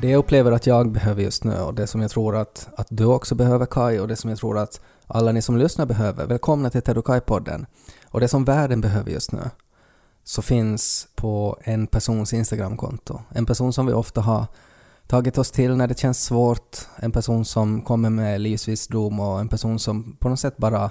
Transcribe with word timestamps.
Det 0.00 0.10
jag 0.10 0.18
upplever 0.18 0.52
att 0.52 0.66
jag 0.66 0.92
behöver 0.92 1.22
just 1.22 1.44
nu 1.44 1.54
och 1.54 1.74
det 1.74 1.86
som 1.86 2.00
jag 2.00 2.10
tror 2.10 2.36
att, 2.36 2.68
att 2.76 2.86
du 2.90 3.04
också 3.04 3.34
behöver 3.34 3.66
Kai 3.66 3.98
och 3.98 4.08
det 4.08 4.16
som 4.16 4.30
jag 4.30 4.38
tror 4.38 4.58
att 4.58 4.80
alla 5.06 5.32
ni 5.32 5.42
som 5.42 5.56
lyssnar 5.56 5.86
behöver. 5.86 6.26
Välkomna 6.26 6.70
till 6.70 6.82
Ted 6.82 6.98
och 6.98 7.06
Kai-podden. 7.06 7.66
Och 8.04 8.20
det 8.20 8.28
som 8.28 8.44
världen 8.44 8.80
behöver 8.80 9.10
just 9.10 9.32
nu 9.32 9.50
så 10.24 10.42
finns 10.42 11.08
på 11.14 11.58
en 11.60 11.86
persons 11.86 12.32
Instagramkonto. 12.32 13.20
En 13.28 13.46
person 13.46 13.72
som 13.72 13.86
vi 13.86 13.92
ofta 13.92 14.20
har 14.20 14.46
tagit 15.06 15.38
oss 15.38 15.50
till 15.50 15.76
när 15.76 15.86
det 15.86 15.98
känns 15.98 16.24
svårt. 16.24 16.78
En 16.96 17.12
person 17.12 17.44
som 17.44 17.82
kommer 17.82 18.10
med 18.10 18.40
livsvisdom 18.40 19.20
och 19.20 19.40
en 19.40 19.48
person 19.48 19.78
som 19.78 20.16
på 20.16 20.28
något 20.28 20.40
sätt 20.40 20.56
bara, 20.56 20.90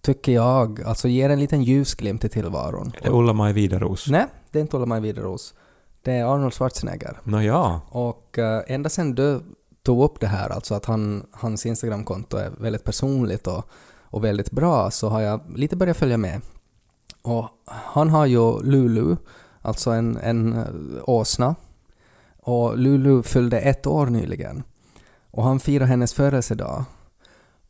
tycker 0.00 0.32
jag, 0.32 0.82
alltså 0.82 1.08
ger 1.08 1.30
en 1.30 1.40
liten 1.40 1.62
ljusglimt 1.62 2.24
i 2.24 2.28
tillvaron. 2.28 2.92
Är 3.00 3.04
det 3.04 3.10
Ulla-Maj 3.10 3.52
Wideros? 3.52 4.08
Nej, 4.08 4.26
det 4.50 4.58
är 4.58 4.62
inte 4.62 4.76
Ulla-Maj 4.76 5.00
Wideros. 5.00 5.54
Det 6.02 6.12
är 6.12 6.34
Arnold 6.34 6.54
Schwarzenegger. 6.54 7.20
Nåja. 7.24 7.80
Och 7.88 8.38
uh, 8.38 8.60
ända 8.66 8.88
sedan 8.88 9.14
du 9.14 9.40
tog 9.82 10.04
upp 10.04 10.20
det 10.20 10.26
här, 10.26 10.50
alltså 10.50 10.74
att 10.74 10.84
han, 10.84 11.26
hans 11.30 11.66
Instagramkonto 11.66 12.36
är 12.36 12.50
väldigt 12.50 12.84
personligt 12.84 13.46
och, 13.46 13.64
och 14.02 14.24
väldigt 14.24 14.50
bra, 14.50 14.90
så 14.90 15.08
har 15.08 15.20
jag 15.20 15.40
lite 15.56 15.76
börjat 15.76 15.96
följa 15.96 16.16
med. 16.16 16.40
Och 17.22 17.48
han 17.64 18.10
har 18.10 18.26
ju 18.26 18.62
Lulu, 18.62 19.16
alltså 19.62 19.90
en, 19.90 20.16
en 20.16 20.52
eh, 20.52 20.64
åsna. 21.04 21.54
Och 22.42 22.78
Lulu 22.78 23.22
fyllde 23.22 23.60
ett 23.60 23.86
år 23.86 24.06
nyligen. 24.06 24.62
Och 25.30 25.44
han 25.44 25.60
firar 25.60 25.86
hennes 25.86 26.14
födelsedag. 26.14 26.84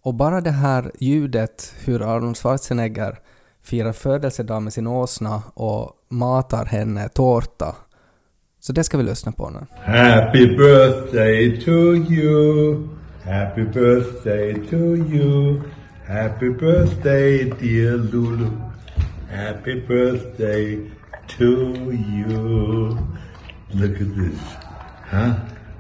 Och 0.03 0.15
bara 0.15 0.41
det 0.41 0.51
här 0.51 0.93
ljudet, 0.99 1.75
hur 1.85 2.03
Arnold 2.03 2.37
Schwarzenegger 2.37 3.21
firar 3.61 3.93
födelsedag 3.93 4.63
med 4.63 4.73
sin 4.73 4.87
åsna 4.87 5.43
och 5.55 5.91
matar 6.09 6.65
henne 6.65 7.09
tårta. 7.09 7.77
Så 8.65 8.73
det 8.73 8.85
ska 8.85 8.97
vi 8.97 9.03
lyssna 9.03 9.33
på 9.33 9.51
nu. 9.51 9.59
Happy 9.93 10.57
birthday 10.57 11.61
to 11.61 11.95
you. 12.13 12.89
Happy 13.25 13.65
birthday 13.65 14.55
to 14.71 14.77
you. 15.15 15.63
Happy 16.07 16.49
birthday, 16.51 17.51
dear 17.61 17.97
Lulu. 17.97 18.51
Happy 19.31 19.81
birthday 19.89 20.91
to 21.39 21.45
you. 21.93 22.99
Look 23.73 24.01
at 24.01 24.17
this. 24.17 24.41
Huh? 25.11 25.35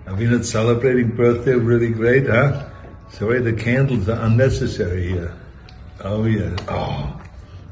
Are 0.07 0.17
we 0.17 0.25
not 0.27 0.45
celebrating 0.45 1.17
birthday 1.17 1.55
really 1.55 1.91
great, 1.91 2.27
huh? 2.27 2.65
Sorry, 3.11 3.41
the 3.43 3.53
candles 3.53 4.09
are 4.09 4.27
unnecessary 4.27 5.09
here. 5.09 5.35
Oh, 6.05 6.25
yeah. 6.25 6.57
Oh, 6.69 7.21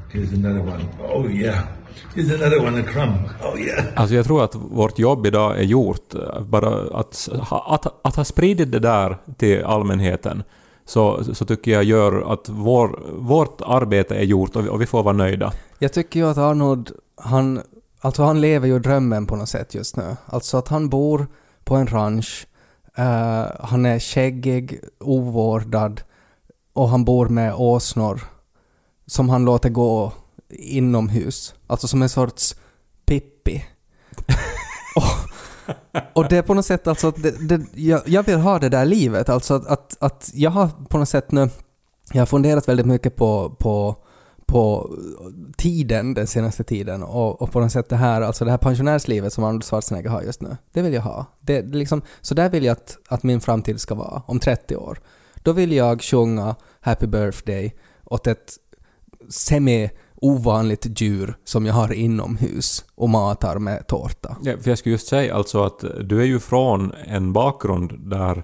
here's 0.09 0.31
another 0.31 0.61
one. 0.61 0.87
Oh, 0.99 1.27
yeah. 1.27 1.67
Here's 2.15 2.35
another 2.35 2.65
one, 2.65 2.81
a 2.81 2.83
crumb. 2.83 3.13
Oh, 3.43 3.59
yeah. 3.59 3.85
Alltså 3.95 4.15
jag 4.15 4.25
tror 4.25 4.43
att 4.43 4.55
vårt 4.55 4.99
jobb 4.99 5.25
idag 5.25 5.59
är 5.59 5.63
gjort. 5.63 6.13
Bara 6.41 6.99
att, 6.99 7.29
att, 7.49 8.05
att 8.07 8.15
ha 8.15 8.23
spridit 8.23 8.71
det 8.71 8.79
där 8.79 9.17
till 9.37 9.63
allmänheten 9.63 10.43
så, 10.85 11.23
så 11.33 11.45
tycker 11.45 11.71
jag 11.71 11.83
gör 11.83 12.33
att 12.33 12.49
vår, 12.49 12.99
vårt 13.17 13.61
arbete 13.61 14.15
är 14.15 14.23
gjort 14.23 14.55
och 14.55 14.65
vi, 14.65 14.69
och 14.69 14.81
vi 14.81 14.85
får 14.85 15.03
vara 15.03 15.15
nöjda. 15.15 15.53
Jag 15.79 15.93
tycker 15.93 16.19
ju 16.19 16.25
att 16.29 16.37
Arnold, 16.37 16.91
han, 17.15 17.61
alltså 18.01 18.23
han 18.23 18.41
lever 18.41 18.67
ju 18.67 18.79
drömmen 18.79 19.25
på 19.25 19.35
något 19.35 19.49
sätt 19.49 19.75
just 19.75 19.95
nu. 19.95 20.15
Alltså 20.25 20.57
att 20.57 20.67
han 20.67 20.89
bor 20.89 21.27
på 21.63 21.75
en 21.75 21.87
ranch, 21.87 22.47
eh, 22.97 23.45
han 23.59 23.85
är 23.85 23.99
skäggig, 23.99 24.79
ovårdad 24.99 26.01
och 26.73 26.89
han 26.89 27.05
bor 27.05 27.29
med 27.29 27.53
åsnor 27.53 28.21
som 29.07 29.29
han 29.29 29.45
låter 29.45 29.69
gå 29.69 30.13
inomhus. 30.53 31.53
Alltså 31.67 31.87
som 31.87 32.01
en 32.01 32.09
sorts 32.09 32.55
Pippi. 33.05 33.65
och, 34.95 35.03
och 36.13 36.29
det 36.29 36.37
är 36.37 36.41
på 36.41 36.53
något 36.53 36.65
sätt 36.65 36.87
alltså 36.87 37.07
att 37.07 37.23
det, 37.23 37.47
det, 37.47 37.65
jag, 37.73 38.01
jag 38.05 38.23
vill 38.23 38.37
ha 38.37 38.59
det 38.59 38.69
där 38.69 38.85
livet. 38.85 39.29
Alltså 39.29 39.53
att, 39.53 39.67
att, 39.67 39.97
att 39.99 40.31
jag 40.33 40.51
har 40.51 40.69
på 40.89 40.97
något 40.97 41.09
sätt 41.09 41.31
nu, 41.31 41.49
jag 42.13 42.21
har 42.21 42.25
funderat 42.25 42.67
väldigt 42.67 42.85
mycket 42.85 43.15
på, 43.15 43.55
på 43.59 43.97
på 44.51 44.95
tiden 45.57 46.13
den 46.13 46.27
senaste 46.27 46.63
tiden 46.63 47.03
och, 47.03 47.41
och 47.41 47.51
på 47.51 47.59
något 47.59 47.71
sätt 47.71 47.89
det 47.89 47.95
här, 47.95 48.21
alltså 48.21 48.45
det 48.45 48.51
här 48.51 48.57
pensionärslivet 48.57 49.33
som 49.33 49.43
Arnold 49.43 49.63
Schwarzenegger 49.63 50.09
har 50.09 50.21
just 50.21 50.41
nu. 50.41 50.57
Det 50.71 50.81
vill 50.81 50.93
jag 50.93 51.01
ha. 51.01 51.25
Det, 51.39 51.61
det 51.61 51.77
liksom, 51.77 52.01
så 52.21 52.33
där 52.33 52.49
vill 52.49 52.63
jag 52.63 52.71
att, 52.71 52.97
att 53.07 53.23
min 53.23 53.41
framtid 53.41 53.81
ska 53.81 53.95
vara 53.95 54.21
om 54.25 54.39
30 54.39 54.75
år. 54.75 54.99
Då 55.35 55.53
vill 55.53 55.71
jag 55.71 56.01
sjunga 56.01 56.55
Happy 56.81 57.07
birthday 57.07 57.75
åt 58.03 58.27
ett 58.27 58.53
semi 59.29 59.89
ovanligt 60.21 61.01
djur 61.01 61.35
som 61.43 61.65
jag 61.65 61.73
har 61.73 61.93
inomhus 61.93 62.85
och 62.95 63.09
matar 63.09 63.59
med 63.59 63.87
tårta. 63.87 64.37
Ja, 64.41 64.53
för 64.61 64.71
jag 64.71 64.77
skulle 64.77 64.93
just 64.93 65.07
säga 65.07 65.35
alltså 65.35 65.63
att 65.63 65.83
du 66.03 66.21
är 66.21 66.25
ju 66.25 66.39
från 66.39 66.93
en 67.07 67.33
bakgrund 67.33 67.93
där 67.99 68.43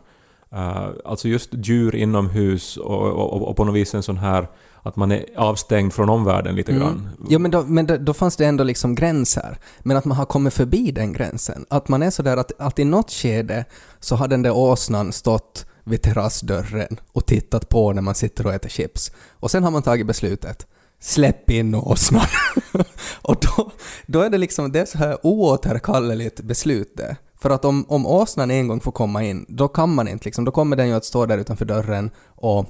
uh, 0.54 0.88
alltså 1.06 1.28
just 1.28 1.50
djur 1.54 1.96
inomhus 1.96 2.78
och, 2.78 3.02
och, 3.12 3.50
och 3.50 3.56
på 3.58 3.66
något 3.66 3.76
vis 3.76 3.96
en 3.96 4.04
sån 4.04 4.18
här 4.18 4.48
att 4.84 4.96
man 4.96 5.12
är 5.12 5.26
avstängd 5.38 5.94
från 5.94 6.10
omvärlden 6.10 6.56
lite 6.56 6.72
Mm. 6.72 6.84
grann. 6.84 7.10
Jo, 7.30 7.40
men, 7.40 7.52
då, 7.52 7.64
men 7.64 7.86
då, 7.86 7.98
då 7.98 8.14
fanns 8.14 8.36
det 8.36 8.46
ändå 8.46 8.64
liksom 8.64 8.96
gränser. 8.96 9.58
Men 9.80 9.98
att 9.98 10.06
man 10.06 10.18
har 10.18 10.26
kommit 10.26 10.54
förbi 10.54 10.92
den 10.92 11.14
gränsen. 11.14 11.66
Att 11.70 11.88
man 11.90 12.04
är 12.04 12.10
sådär 12.10 12.38
att, 12.38 12.52
att 12.60 12.80
i 12.80 12.84
något 12.84 13.12
skede 13.12 13.66
så 14.00 14.16
har 14.16 14.28
den 14.28 14.42
där 14.42 14.52
åsnan 14.52 15.12
stått 15.12 15.66
vid 15.84 16.02
terrassdörren 16.02 17.00
och 17.14 17.26
tittat 17.26 17.70
på 17.70 17.94
när 17.94 18.02
man 18.02 18.16
sitter 18.16 18.46
och 18.48 18.54
äter 18.54 18.70
chips. 18.70 19.12
Och 19.34 19.52
sen 19.52 19.64
har 19.64 19.72
man 19.72 19.82
tagit 19.82 20.08
beslutet. 20.08 20.68
Släpp 21.00 21.50
in 21.50 21.76
åsnan. 21.76 22.26
och 23.22 23.36
då, 23.42 23.72
då 24.06 24.22
är 24.22 24.30
det 24.30 24.38
liksom, 24.38 24.72
det 24.72 24.80
är 24.80 24.86
så 24.86 24.98
här 24.98 25.18
oåterkalleligt 25.24 26.42
beslut 26.42 26.94
det. 26.98 27.18
För 27.36 27.50
att 27.50 27.66
om, 27.66 27.86
om 27.88 28.06
åsnan 28.06 28.52
en 28.52 28.68
gång 28.68 28.80
får 28.80 28.92
komma 28.92 29.24
in, 29.24 29.46
då 29.50 29.68
kan 29.68 29.96
man 29.96 30.08
inte 30.08 30.26
liksom, 30.26 30.46
då 30.46 30.52
kommer 30.52 30.76
den 30.76 30.88
ju 30.88 30.94
att 30.94 31.06
stå 31.06 31.26
där 31.26 31.38
utanför 31.38 31.66
dörren 31.66 32.12
och 32.36 32.66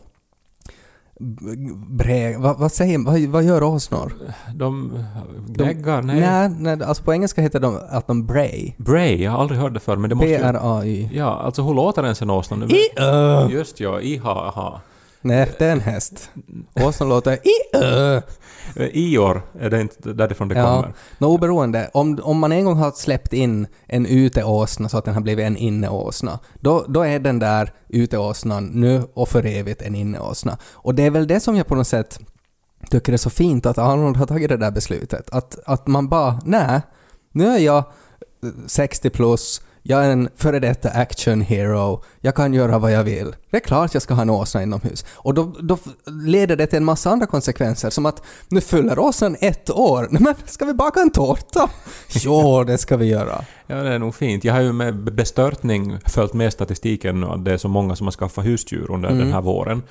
Bre, 1.89 2.37
vad, 2.37 2.57
vad 2.57 2.71
säger 2.71 3.05
vad, 3.05 3.19
vad 3.21 3.43
gör 3.43 3.63
åsnor? 3.63 4.13
De 4.53 5.03
gnäggar? 5.47 6.01
Nej. 6.01 6.19
Nej, 6.19 6.49
nej, 6.59 6.83
alltså 6.83 7.03
på 7.03 7.13
engelska 7.13 7.41
heter 7.41 7.59
de 7.59 7.79
att 7.89 8.07
de 8.07 8.25
bray. 8.25 8.73
Bray, 8.77 9.23
jag 9.23 9.31
har 9.31 9.39
aldrig 9.39 9.59
hört 9.59 9.73
det 9.73 9.79
förr 9.79 9.97
men 9.97 10.09
det 10.09 10.15
måste 10.15 10.29
ju... 10.29 10.37
B-R-A-Y. 10.37 11.09
Ja, 11.13 11.39
alltså 11.39 11.61
hur 11.61 11.73
låter 11.73 12.03
ens 12.03 12.21
en 12.21 12.29
åsna? 12.29 12.57
nu? 12.57 12.65
I-ö. 12.65 13.47
Just 13.49 13.79
ja, 13.79 14.01
iha, 14.01 14.31
aha. 14.31 14.81
Nej, 15.21 15.51
det 15.59 15.65
är 15.65 15.71
en 15.71 15.79
häst. 15.81 16.29
Åsnan 16.75 17.09
låter 17.09 17.33
i-ö. 17.33 18.21
Eh, 18.75 18.87
Ior, 18.93 19.41
är 19.59 19.69
det 19.69 19.81
inte 19.81 20.13
därifrån 20.13 20.47
det 20.47 20.55
Ja, 20.55 20.75
kommer? 20.75 20.93
nå 21.17 21.27
oberoende. 21.27 21.89
Om, 21.93 22.19
om 22.23 22.39
man 22.39 22.51
en 22.51 22.65
gång 22.65 22.77
har 22.77 22.91
släppt 22.91 23.33
in 23.33 23.67
en 23.87 24.05
uteåsna 24.05 24.89
så 24.89 24.97
att 24.97 25.05
den 25.05 25.13
har 25.13 25.21
blivit 25.21 25.45
en 25.45 25.57
inneåsna, 25.57 26.39
då, 26.59 26.85
då 26.87 27.01
är 27.05 27.19
den 27.19 27.39
där 27.39 27.73
uteåsnan 27.89 28.65
nu 28.65 29.03
och 29.13 29.29
för 29.29 29.45
evigt 29.45 29.81
en 29.81 29.95
inneåsna. 29.95 30.57
Och 30.73 30.95
det 30.95 31.03
är 31.03 31.11
väl 31.11 31.27
det 31.27 31.39
som 31.39 31.55
jag 31.55 31.67
på 31.67 31.75
något 31.75 31.87
sätt 31.87 32.19
tycker 32.89 33.13
är 33.13 33.17
så 33.17 33.29
fint 33.29 33.65
att 33.65 33.77
Arnold 33.77 34.17
har 34.17 34.25
tagit 34.25 34.49
det 34.49 34.57
där 34.57 34.71
beslutet. 34.71 35.29
Att, 35.31 35.59
att 35.65 35.87
man 35.87 36.09
bara, 36.09 36.39
nej, 36.45 36.81
nu 37.31 37.47
är 37.47 37.57
jag 37.59 37.77
eh, 37.77 37.83
60 38.67 39.09
plus, 39.09 39.61
jag 39.89 40.05
är 40.05 40.09
en 40.09 40.29
före 40.35 40.59
detta 40.59 40.89
action 40.89 41.41
hero, 41.41 42.03
jag 42.21 42.35
kan 42.35 42.53
göra 42.53 42.79
vad 42.79 42.91
jag 42.91 43.03
vill. 43.03 43.35
Det 43.51 43.57
är 43.57 43.61
klart 43.61 43.93
jag 43.93 44.03
ska 44.03 44.13
ha 44.13 44.21
en 44.21 44.29
åsna 44.29 44.63
inomhus. 44.63 45.05
Och 45.09 45.33
då, 45.33 45.43
då 45.61 45.77
leder 46.25 46.55
det 46.55 46.67
till 46.67 46.77
en 46.77 46.85
massa 46.85 47.09
andra 47.09 47.25
konsekvenser, 47.27 47.89
som 47.89 48.05
att 48.05 48.21
nu 48.49 48.61
fyller 48.61 48.99
åsnan 48.99 49.35
ett 49.41 49.69
år. 49.69 50.07
Nej 50.11 50.21
men, 50.21 50.35
ska 50.45 50.65
vi 50.65 50.73
baka 50.73 50.99
en 50.99 51.09
tårta? 51.09 51.69
jo, 52.09 52.63
det 52.63 52.77
ska 52.77 52.97
vi 52.97 53.05
göra. 53.05 53.45
Ja, 53.67 53.75
det 53.75 53.93
är 53.93 53.99
nog 53.99 54.15
fint. 54.15 54.43
Jag 54.43 54.53
har 54.53 54.61
ju 54.61 54.73
med 54.73 55.13
bestörtning 55.13 55.97
följt 56.05 56.33
med 56.33 56.53
statistiken 56.53 57.23
att 57.23 57.45
det 57.45 57.53
är 57.53 57.57
så 57.57 57.67
många 57.67 57.95
som 57.95 58.07
har 58.07 58.11
skaffat 58.11 58.45
husdjur 58.45 58.91
under 58.91 59.09
Mm. 59.09 59.19
den 59.19 59.33
här 59.33 59.41
våren. 59.41 59.83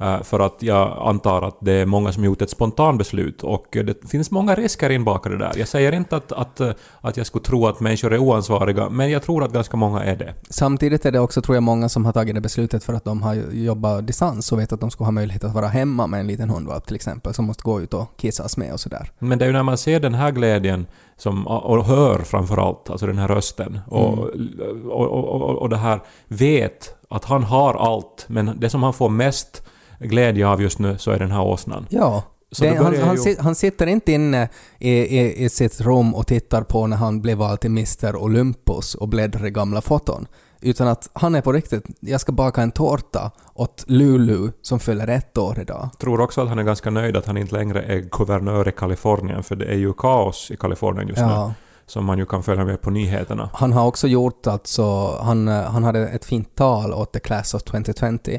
Eh, 0.00 0.22
För 0.22 0.40
att 0.40 0.56
jag 0.58 0.98
antar 1.08 1.42
att 1.42 1.56
det 1.60 1.72
är 1.72 1.86
många 1.86 2.12
som 2.12 2.24
gjort 2.24 2.42
ett 2.42 2.50
spontanbeslut 2.50 3.42
och 3.42 3.66
det 3.70 4.08
finns 4.10 4.30
många 4.30 4.54
risker 4.54 4.90
inbakade 4.90 5.38
där. 5.38 5.52
Jag 5.56 5.68
säger 5.68 5.92
inte 5.92 6.16
att, 6.16 6.32
att, 6.32 6.60
eh, 6.60 6.70
att 7.00 7.16
jag 7.16 7.26
skulle 7.26 7.44
tro 7.44 7.66
att 7.66 7.80
människor 7.80 8.12
är 8.12 8.18
oansvariga, 8.18 8.88
men 8.88 9.10
jag 9.10 9.22
tror 9.22 9.44
att 9.44 9.52
ganska 9.52 9.76
många 9.76 10.04
är 10.04 10.16
det. 10.16 10.34
Samtidigt 10.50 11.06
är 11.06 11.10
det 11.10 11.18
också, 11.18 11.42
tror 11.42 11.56
jag, 11.56 11.62
många 11.62 11.88
som 11.88 12.04
har 12.04 12.12
tagit 12.12 12.34
det 12.34 12.40
beslutet 12.40 12.84
för 12.84 12.92
att 12.92 13.04
de 13.04 13.22
har 13.22 13.34
jobbat 13.52 14.06
distans 14.06 14.52
och 14.52 14.58
vet 14.58 14.72
att 14.72 14.80
de 14.80 14.90
ska 14.90 15.04
ha 15.04 15.10
möjlighet 15.10 15.44
att 15.44 15.54
vara 15.54 15.68
hemma 15.68 16.06
med 16.06 16.20
en 16.20 16.26
liten 16.26 16.50
hundvalp 16.50 16.86
till 16.86 16.96
exempel, 16.96 17.34
som 17.34 17.44
måste 17.44 17.62
gå 17.62 17.80
ut 17.80 17.94
och 17.94 18.16
kissas 18.16 18.56
med 18.56 18.72
och 18.72 18.80
sådär. 18.80 19.10
Men 19.18 19.38
det 19.38 19.44
är 19.44 19.46
ju 19.46 19.52
när 19.52 19.62
man 19.62 19.78
ser 19.78 20.00
den 20.00 20.14
här 20.14 20.30
glädjen 20.30 20.86
som, 21.22 21.46
och 21.46 21.84
hör 21.84 22.18
framförallt, 22.18 22.90
alltså 22.90 23.06
den 23.06 23.18
här 23.18 23.28
rösten 23.28 23.80
och, 23.88 24.18
och, 24.18 25.06
och, 25.06 25.42
och, 25.42 25.58
och 25.58 25.68
det 25.68 25.76
här 25.76 26.00
vet 26.28 26.94
att 27.10 27.24
han 27.24 27.42
har 27.42 27.74
allt, 27.74 28.24
men 28.28 28.56
det 28.60 28.70
som 28.70 28.82
han 28.82 28.92
får 28.92 29.08
mest 29.08 29.62
glädje 29.98 30.46
av 30.48 30.62
just 30.62 30.78
nu 30.78 30.98
så 30.98 31.10
är 31.10 31.18
den 31.18 31.30
här 31.30 31.42
åsnan. 31.42 31.86
Ja. 31.90 32.22
Det, 32.60 32.68
han, 32.68 32.96
han, 33.00 33.16
ju- 33.24 33.36
han 33.40 33.54
sitter 33.54 33.86
inte 33.86 34.12
inne 34.12 34.48
i, 34.78 34.90
i, 34.90 35.44
i 35.44 35.48
sitt 35.48 35.80
rum 35.80 36.14
och 36.14 36.26
tittar 36.26 36.62
på 36.62 36.86
när 36.86 36.96
han 36.96 37.22
blev 37.22 37.38
vald 37.38 37.60
till 37.60 37.70
Mr 37.70 38.16
Olympus 38.16 38.94
och 38.94 39.08
bläddrar 39.08 39.46
i 39.46 39.50
gamla 39.50 39.80
foton. 39.80 40.26
Utan 40.62 40.88
att 40.88 41.08
han 41.12 41.34
är 41.34 41.40
på 41.40 41.52
riktigt, 41.52 41.84
jag 42.00 42.20
ska 42.20 42.32
baka 42.32 42.62
en 42.62 42.70
tårta 42.72 43.30
åt 43.54 43.84
Lulu 43.86 44.50
som 44.62 44.80
fyller 44.80 45.08
ett 45.08 45.38
år 45.38 45.58
idag. 45.60 45.88
tror 46.00 46.20
också 46.20 46.40
att 46.40 46.48
han 46.48 46.58
är 46.58 46.62
ganska 46.62 46.90
nöjd 46.90 47.16
att 47.16 47.26
han 47.26 47.36
inte 47.36 47.54
längre 47.54 47.82
är 47.82 47.98
guvernör 47.98 48.68
i 48.68 48.72
Kalifornien, 48.72 49.42
för 49.42 49.56
det 49.56 49.64
är 49.64 49.76
ju 49.76 49.92
kaos 49.92 50.50
i 50.50 50.56
Kalifornien 50.56 51.08
just 51.08 51.20
nu, 51.20 51.26
Ja. 51.26 51.54
som 51.86 52.04
man 52.04 52.18
ju 52.18 52.26
kan 52.26 52.42
följa 52.42 52.64
med 52.64 52.80
på 52.82 52.90
nyheterna. 52.90 53.50
Han 53.54 53.72
har 53.72 53.86
också 53.86 54.08
gjort 54.08 54.46
alltså, 54.46 55.16
han, 55.22 55.48
han 55.48 55.84
hade 55.84 56.08
ett 56.08 56.24
fint 56.24 56.54
tal 56.54 56.92
åt 56.92 57.12
The 57.12 57.20
Class 57.20 57.54
of 57.54 57.62
2020 57.62 58.38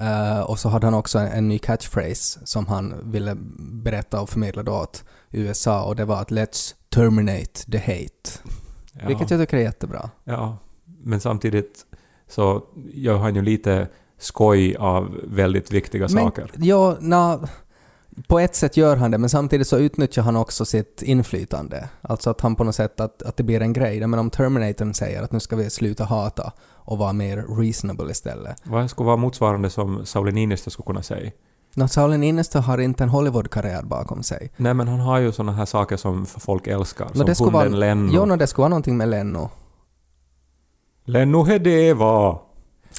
eh, 0.00 0.40
och 0.40 0.58
så 0.58 0.68
hade 0.68 0.86
han 0.86 0.94
också 0.94 1.18
en, 1.18 1.26
en 1.26 1.48
ny 1.48 1.58
catchphrase 1.58 2.40
som 2.44 2.66
han 2.66 2.94
ville 3.12 3.36
berätta 3.84 4.20
och 4.20 4.30
förmedla 4.30 4.62
då 4.62 4.72
åt 4.72 5.04
USA 5.30 5.82
och 5.84 5.96
det 5.96 6.04
var 6.04 6.20
att 6.20 6.30
“Let's 6.30 6.74
terminate 6.94 7.70
the 7.72 7.78
hate”. 7.78 8.50
Ja. 8.92 9.08
Vilket 9.08 9.30
jag 9.30 9.40
tycker 9.40 9.56
är 9.56 9.60
jättebra. 9.62 10.10
Ja, 10.24 10.56
men 11.02 11.20
samtidigt 11.20 11.86
så 12.28 12.62
gör 12.92 13.16
han 13.18 13.34
ju 13.34 13.42
lite 13.42 13.88
skoj 14.18 14.76
av 14.76 15.20
väldigt 15.24 15.72
viktiga 15.72 16.08
saker. 16.08 16.50
Men, 16.54 16.66
ja, 16.66 16.96
na, 17.00 17.48
på 18.28 18.38
ett 18.38 18.54
sätt 18.54 18.76
gör 18.76 18.96
han 18.96 19.10
det, 19.10 19.18
men 19.18 19.30
samtidigt 19.30 19.66
så 19.66 19.78
utnyttjar 19.78 20.22
han 20.22 20.36
också 20.36 20.64
sitt 20.64 21.02
inflytande. 21.02 21.88
Alltså 22.02 22.30
att 22.30 22.40
han 22.40 22.54
på 22.54 22.64
något 22.64 22.74
sätt, 22.74 23.00
att, 23.00 23.22
att 23.22 23.36
det 23.36 23.42
blir 23.42 23.60
en 23.62 23.72
grej. 23.72 24.06
Men 24.06 24.18
om 24.18 24.30
Terminatorn 24.30 24.94
säger 24.94 25.22
att 25.22 25.32
nu 25.32 25.40
ska 25.40 25.56
vi 25.56 25.70
sluta 25.70 26.04
hata 26.04 26.52
och 26.60 26.98
vara 26.98 27.12
mer 27.12 27.44
reasonable 27.58 28.10
istället. 28.10 28.56
Vad 28.64 28.90
skulle 28.90 29.06
vara 29.06 29.16
motsvarande 29.16 29.70
som 29.70 30.06
Sauli 30.06 30.32
Niinistö 30.32 30.70
skulle 30.70 30.86
kunna 30.86 31.02
säga? 31.02 31.30
Nå, 31.76 31.88
Sauli 31.88 32.18
Niinistö 32.18 32.58
har 32.58 32.78
inte 32.78 33.02
en 33.02 33.08
Hollywood-karriär 33.08 33.82
bakom 33.82 34.22
sig. 34.22 34.50
Nej, 34.56 34.74
men 34.74 34.88
han 34.88 35.00
har 35.00 35.18
ju 35.18 35.32
såna 35.32 35.52
här 35.52 35.64
saker 35.64 35.96
som 35.96 36.26
folk 36.26 36.66
älskar, 36.66 37.04
Nå, 37.04 37.14
som 37.14 37.26
det 37.26 37.34
skulle 37.34 37.50
vara, 37.50 37.62
hunden 37.62 37.80
Lenno. 37.80 38.12
jo, 38.14 38.24
nå, 38.24 38.36
det 38.36 38.46
skulle 38.46 38.62
vara 38.62 38.68
någonting 38.68 38.96
med 38.96 39.08
Lenno. 39.08 39.50
Lenno 41.04 41.44
Hedeva! 41.44 42.38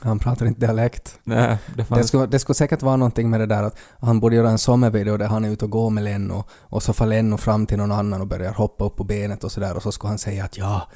Han 0.02 0.20
pratar 0.20 0.46
inte 0.46 0.60
dialekt. 0.62 1.20
Nej, 1.24 1.58
det 1.68 1.74
Det 1.76 1.86
fanns... 1.86 2.08
skulle, 2.08 2.26
det 2.26 2.40
skulle 2.40 2.56
säkert 2.56 2.82
vara 2.82 2.96
någonting 2.96 3.30
med 3.30 3.40
det 3.40 3.46
där 3.46 3.64
att 3.64 3.78
han 4.00 4.20
borde 4.20 4.36
göra 4.36 4.50
en 4.50 4.58
sommarvideo 4.58 5.18
där 5.18 5.28
han 5.28 5.46
är 5.46 5.50
ute 5.50 5.66
och 5.66 5.72
går 5.72 5.90
med 5.90 6.04
Lenno 6.04 6.44
och 6.52 6.84
så 6.84 6.94
far 6.94 7.06
Lenno 7.06 7.38
fram 7.38 7.66
till 7.66 7.78
någon 7.78 7.92
annan 7.92 8.22
och 8.22 8.28
börjar 8.28 8.54
hoppa 8.54 8.86
upp 8.86 8.96
på 8.96 9.04
benet 9.04 9.44
och 9.44 9.52
sådär 9.52 9.76
och 9.76 9.84
så 9.84 9.92
skulle 9.92 10.10
han 10.10 10.18
säga 10.18 10.44
att 10.46 10.58
ja, 10.58 10.88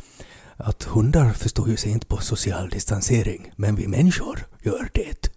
att 0.58 0.84
hundar 0.84 1.30
förstår 1.30 1.70
ju 1.70 1.78
sig 1.78 1.92
inte 1.92 2.06
på 2.08 2.18
social 2.18 2.70
distansering, 2.70 3.52
men 3.56 3.76
vi 3.76 3.88
människor 3.88 4.40
gör 4.64 4.90
det. 4.94 5.30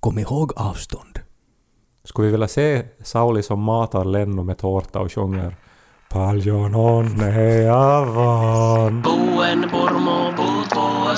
Kom 0.00 0.18
ihåg 0.18 0.52
avstånd. 0.56 1.18
Skulle 2.04 2.26
vi 2.26 2.32
vilja 2.32 2.48
se 2.48 2.84
Sauli 3.02 3.42
som 3.42 3.60
matar 3.62 4.04
Lenno 4.04 4.42
med 4.42 4.58
tårta 4.58 5.00
och 5.00 5.12
sjunger 5.12 5.56
Paljon 6.10 6.74
onnea 6.74 8.04
vaan. 8.04 9.02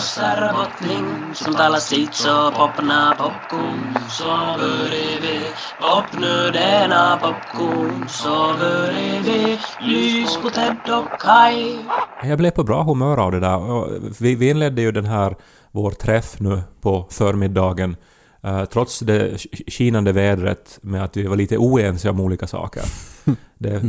Vuossar 0.00 0.52
botning 0.56 1.34
Som 1.34 1.54
talar 1.54 1.78
sitt 1.78 2.14
så 2.14 2.50
popna 2.50 3.14
popcorn 3.18 3.94
Så 4.10 4.24
börjar 4.58 5.20
vi 5.22 5.40
Popnu 5.80 6.50
denna 6.52 7.16
popcorn 7.16 8.08
Så 8.08 8.54
börjar 8.60 9.20
vi 9.22 9.58
Lys 9.80 10.36
på 10.36 10.50
Ted 10.50 10.76
och 10.98 11.20
Kai 11.20 11.78
Jag 12.22 12.38
blev 12.38 12.50
på 12.50 12.64
bra 12.64 12.82
humör 12.82 13.16
av 13.16 13.32
det 13.32 13.40
där. 13.40 13.56
Och 13.70 13.88
Vi, 14.20 14.34
vi 14.34 14.50
inledde 14.50 14.82
ju 14.82 14.92
den 14.92 15.06
här, 15.06 15.36
vår 15.72 15.90
träff 15.90 16.40
nu 16.40 16.62
på 16.82 17.06
förmiddagen, 17.10 17.96
eh, 18.44 18.64
trots 18.64 18.98
det 19.00 19.30
sk- 19.32 19.70
skinande 19.70 20.12
vädret 20.12 20.78
med 20.82 21.04
att 21.04 21.16
vi 21.16 21.26
var 21.26 21.36
lite 21.36 21.58
oense 21.58 22.10
om 22.10 22.20
olika 22.20 22.46
saker. 22.46 22.82
Det 23.58 23.82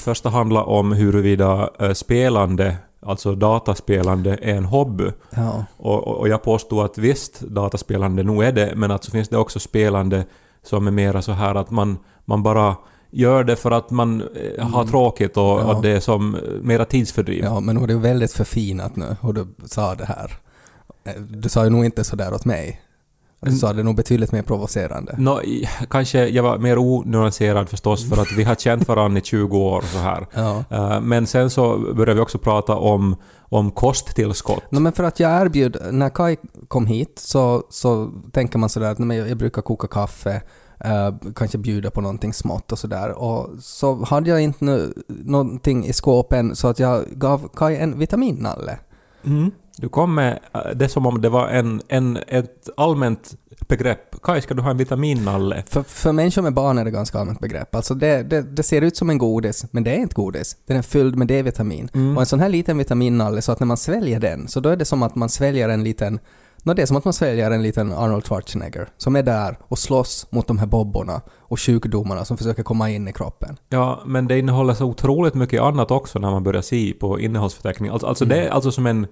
första 0.00 0.28
handlar 0.28 0.62
om 0.68 0.92
huruvida 0.92 1.70
eh, 1.80 1.92
spelande, 1.92 2.76
alltså 3.06 3.34
dataspelande, 3.34 4.38
är 4.42 4.54
en 4.54 4.64
hobby. 4.64 5.10
Ja. 5.30 5.64
Och, 5.76 6.08
och 6.08 6.16
och 6.16 6.28
jag 6.28 6.42
påstod 6.42 6.84
att 6.84 6.98
visst, 6.98 7.40
dataspelande 7.40 8.22
nog 8.22 8.44
är 8.44 8.52
det, 8.52 8.72
men 8.76 8.90
att 8.90 9.04
så 9.04 9.10
finns 9.10 9.28
det 9.28 9.36
också 9.38 9.60
spelande 9.60 10.24
som 10.62 10.86
är 10.86 10.90
mera 10.90 11.22
så 11.22 11.32
här 11.32 11.54
att 11.54 11.70
man, 11.70 11.98
man 12.24 12.42
bara 12.42 12.76
gör 13.10 13.44
det 13.44 13.56
för 13.56 13.70
att 13.70 13.90
man 13.90 14.20
eh, 14.56 14.66
har 14.66 14.84
tråkigt 14.84 15.36
och, 15.36 15.42
Ja. 15.44 15.74
och 15.74 15.82
det 15.82 15.88
är 15.90 16.00
som 16.00 16.36
mera 16.62 16.84
tidsfördriv. 16.84 17.44
ja, 17.44 17.60
men 17.60 17.76
nu 17.76 17.82
är 17.82 17.86
det 17.86 17.94
väldigt 17.94 18.32
förfinat 18.32 18.96
nu 18.96 19.16
hur 19.22 19.32
du 19.32 19.46
sa 19.66 19.94
det 19.94 20.04
här. 20.04 20.32
Eh, 21.04 21.20
Du 21.22 21.48
sa 21.48 21.64
ju 21.64 21.70
nog 21.70 21.84
inte 21.84 22.04
sådär 22.04 22.34
åt 22.34 22.44
mig. 22.44 22.80
Du 23.44 23.52
sa 23.58 23.72
det 23.72 23.82
nog 23.82 23.96
betydligt 23.96 24.32
mer 24.32 24.42
provocerande. 24.42 25.16
I- 25.44 25.68
kanske 25.90 26.28
jag 26.28 26.42
var 26.42 26.58
mer 26.58 26.78
onyanserad 26.78 27.68
förstås 27.68 28.08
för 28.08 28.22
att 28.22 28.32
vi 28.32 28.42
har 28.44 28.54
känt 28.54 28.88
varandra 28.88 29.18
i 29.18 29.22
20 29.22 29.58
år 29.58 29.80
så 29.92 29.98
här. 29.98 30.26
Ja. 30.34 30.64
Eh, 30.70 31.00
Men 31.00 31.26
sen 31.26 31.50
så 31.50 31.78
började 31.78 32.14
vi 32.14 32.20
också 32.20 32.38
prata 32.38 32.74
om, 32.76 33.16
om 33.40 33.70
kosttillskott. 33.70 34.70
No, 34.70 34.80
men 34.80 34.92
för 34.92 35.04
att 35.04 35.20
jag 35.20 35.42
erbjöd, 35.42 35.76
när 35.90 36.10
Kai 36.10 36.36
kom 36.68 36.86
hit 36.86 37.18
så, 37.18 37.62
så 37.70 38.10
tänker 38.32 38.58
man 38.58 38.68
sådär 38.68 38.90
att 38.92 38.98
nej, 38.98 39.18
jag, 39.18 39.38
brukar 39.38 39.62
koka 39.62 39.86
kaffe, 39.86 40.42
eh, 40.80 41.14
kanske 41.36 41.58
bjuda 41.58 41.90
på 41.90 42.00
någonting 42.00 42.32
smått 42.32 42.72
och 42.72 42.78
sådär. 42.78 43.10
Och 43.10 43.48
så 43.60 44.04
hade 44.04 44.30
jag 44.30 44.40
inte 44.42 44.64
nu, 44.64 44.94
någonting 45.08 45.86
i 45.86 45.92
skåpen 45.92 46.56
så 46.56 46.68
att 46.68 46.78
jag 46.78 47.04
gav 47.10 47.48
Kai 47.56 47.76
en 47.76 47.98
vitaminnalle. 47.98 48.78
Mm. 49.24 49.50
Du 49.76 49.88
kom 49.88 50.14
med 50.14 50.38
eh, 50.54 50.60
det 50.74 50.88
som 50.88 51.06
om 51.06 51.20
det 51.20 51.28
var 51.28 51.48
en, 51.48 51.82
en, 51.88 52.18
ett 52.28 52.68
allmänt 52.76 53.34
begrepp. 53.68 54.22
Kaj, 54.22 54.42
ska 54.42 54.54
du 54.54 54.62
ha 54.62 54.70
en 54.70 54.76
vitaminnalle? 54.76 55.62
För, 55.66 55.82
för 55.82 56.12
människor 56.12 56.42
med 56.42 56.54
barn 56.54 56.78
är 56.78 56.84
det 56.84 56.90
ganska 56.90 57.18
allmänt 57.18 57.40
begrepp. 57.40 57.74
Alltså 57.74 57.94
det, 57.94 58.22
det, 58.22 58.42
det 58.42 58.62
ser 58.62 58.82
ut 58.82 58.96
som 58.96 59.10
en 59.10 59.18
godis, 59.18 59.66
men 59.70 59.84
det 59.84 59.90
är 59.90 59.98
inte 59.98 60.14
godis. 60.14 60.56
Den 60.66 60.76
är 60.76 60.82
fylld 60.82 61.16
med 61.16 61.26
D-vitamin. 61.26 61.88
Och 62.16 62.20
en 62.20 62.26
sån 62.26 62.40
här 62.40 62.48
liten 62.48 62.78
vitaminnalle, 62.78 63.42
så 63.42 63.52
att 63.52 63.60
när 63.60 63.66
man 63.66 63.76
sväljer 63.76 64.20
den, 64.20 64.48
så 64.48 64.60
då 64.60 64.68
är 64.68 64.76
det 64.76 64.84
som 64.84 65.02
att 65.02 65.14
man 65.14 65.28
sväljer 65.28 65.68
en 65.68 65.84
liten 65.84 66.18
No, 66.66 66.74
det 66.74 66.82
är 66.82 66.86
som 66.86 66.96
att 66.96 67.04
man 67.04 67.12
sväljer 67.12 67.50
en 67.50 67.62
liten 67.62 67.92
Arnold 67.92 68.26
Schwarzenegger 68.26 68.88
som 68.96 69.16
är 69.16 69.22
där 69.22 69.58
och 69.60 69.78
slåss 69.78 70.26
mot 70.30 70.46
de 70.46 70.58
här 70.58 70.66
bobborna 70.66 71.20
och 71.40 71.60
sjukdomarna 71.60 72.24
som 72.24 72.36
försöker 72.36 72.62
komma 72.62 72.90
in 72.90 73.08
i 73.08 73.12
kroppen. 73.12 73.56
Ja, 73.68 74.02
men 74.06 74.28
det 74.28 74.38
innehåller 74.38 74.74
så 74.74 74.84
otroligt 74.84 75.34
mycket 75.34 75.62
annat 75.62 75.90
också 75.90 76.18
när 76.18 76.30
man 76.30 76.42
börjar 76.42 76.62
se 76.62 76.92
på 76.92 77.20
innehållsförteckningen. 77.20 77.92
Alltså, 77.92 78.06
alltså 78.06 78.24
det 78.24 78.44
är 78.44 78.50
alltså 78.50 78.72
som 78.72 78.86
en 78.86 79.06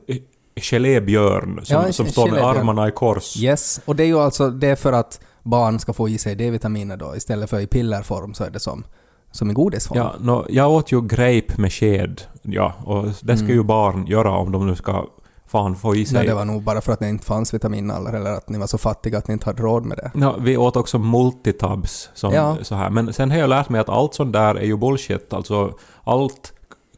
gelébjörn 0.56 1.60
som, 1.64 1.82
Ja, 1.86 1.92
som 1.92 2.06
står 2.06 2.30
med 2.30 2.44
armarna 2.44 2.88
i 2.88 2.90
kors. 2.90 3.36
Yes, 3.36 3.80
och 3.84 3.96
det 3.96 4.02
är 4.02 4.06
ju 4.06 4.18
alltså 4.18 4.50
det 4.50 4.66
är 4.68 4.76
för 4.76 4.92
att 4.92 5.20
barn 5.42 5.78
ska 5.78 5.92
få 5.92 6.08
i 6.08 6.18
sig 6.18 6.34
D-vitaminer 6.34 6.96
då 6.96 7.16
istället 7.16 7.50
för 7.50 7.60
i 7.60 7.66
pillerform 7.66 8.34
så 8.34 8.44
är 8.44 8.50
det 8.50 8.60
som, 8.60 8.84
som 9.30 9.50
i 9.50 9.52
godisform. 9.54 9.98
Ja, 9.98 10.14
nå, 10.20 10.46
jag 10.48 10.70
åt 10.70 10.92
ju 10.92 11.00
grape 11.00 11.52
med 11.56 11.72
sked. 11.72 12.22
Ja, 12.42 12.74
och 12.84 13.06
det 13.22 13.36
ska 13.36 13.46
ju 13.48 13.62
barn 13.62 14.06
göra 14.06 14.30
om 14.30 14.52
de 14.52 14.66
nu 14.66 14.76
ska 14.76 15.06
fan 15.46 15.76
få 15.76 15.96
i 15.96 16.04
sig. 16.04 16.18
Nej, 16.18 16.26
det 16.26 16.34
var 16.34 16.44
nog 16.44 16.62
bara 16.62 16.80
för 16.80 16.92
att 16.92 16.98
det 16.98 17.08
inte 17.08 17.26
fanns 17.26 17.54
vitaminnaller 17.54 18.12
eller 18.12 18.30
att 18.32 18.48
ni 18.48 18.58
var 18.58 18.66
så 18.66 18.78
fattiga 18.78 19.18
att 19.18 19.28
ni 19.28 19.32
inte 19.32 19.46
hade 19.46 19.62
råd 19.62 19.84
med 19.84 19.96
det. 19.96 20.10
Ja, 20.14 20.36
vi 20.40 20.56
åt 20.56 20.76
också 20.76 20.98
multitabs 20.98 22.10
som 22.14 22.34
Ja. 22.34 22.56
så 22.62 22.74
här. 22.74 22.90
Men 22.90 23.12
sen 23.12 23.30
har 23.30 23.38
jag 23.38 23.48
lärt 23.50 23.68
mig 23.68 23.80
att 23.80 23.88
allt 23.88 24.14
sånt 24.14 24.32
där 24.32 24.54
är 24.54 24.64
ju 24.64 24.76
bullshit. 24.76 25.32
Alltså 25.32 25.74
allt 26.04 26.52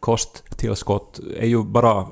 kosttillskott 0.05 1.21
är 1.41 1.47
ju 1.47 1.63
bara 1.65 2.07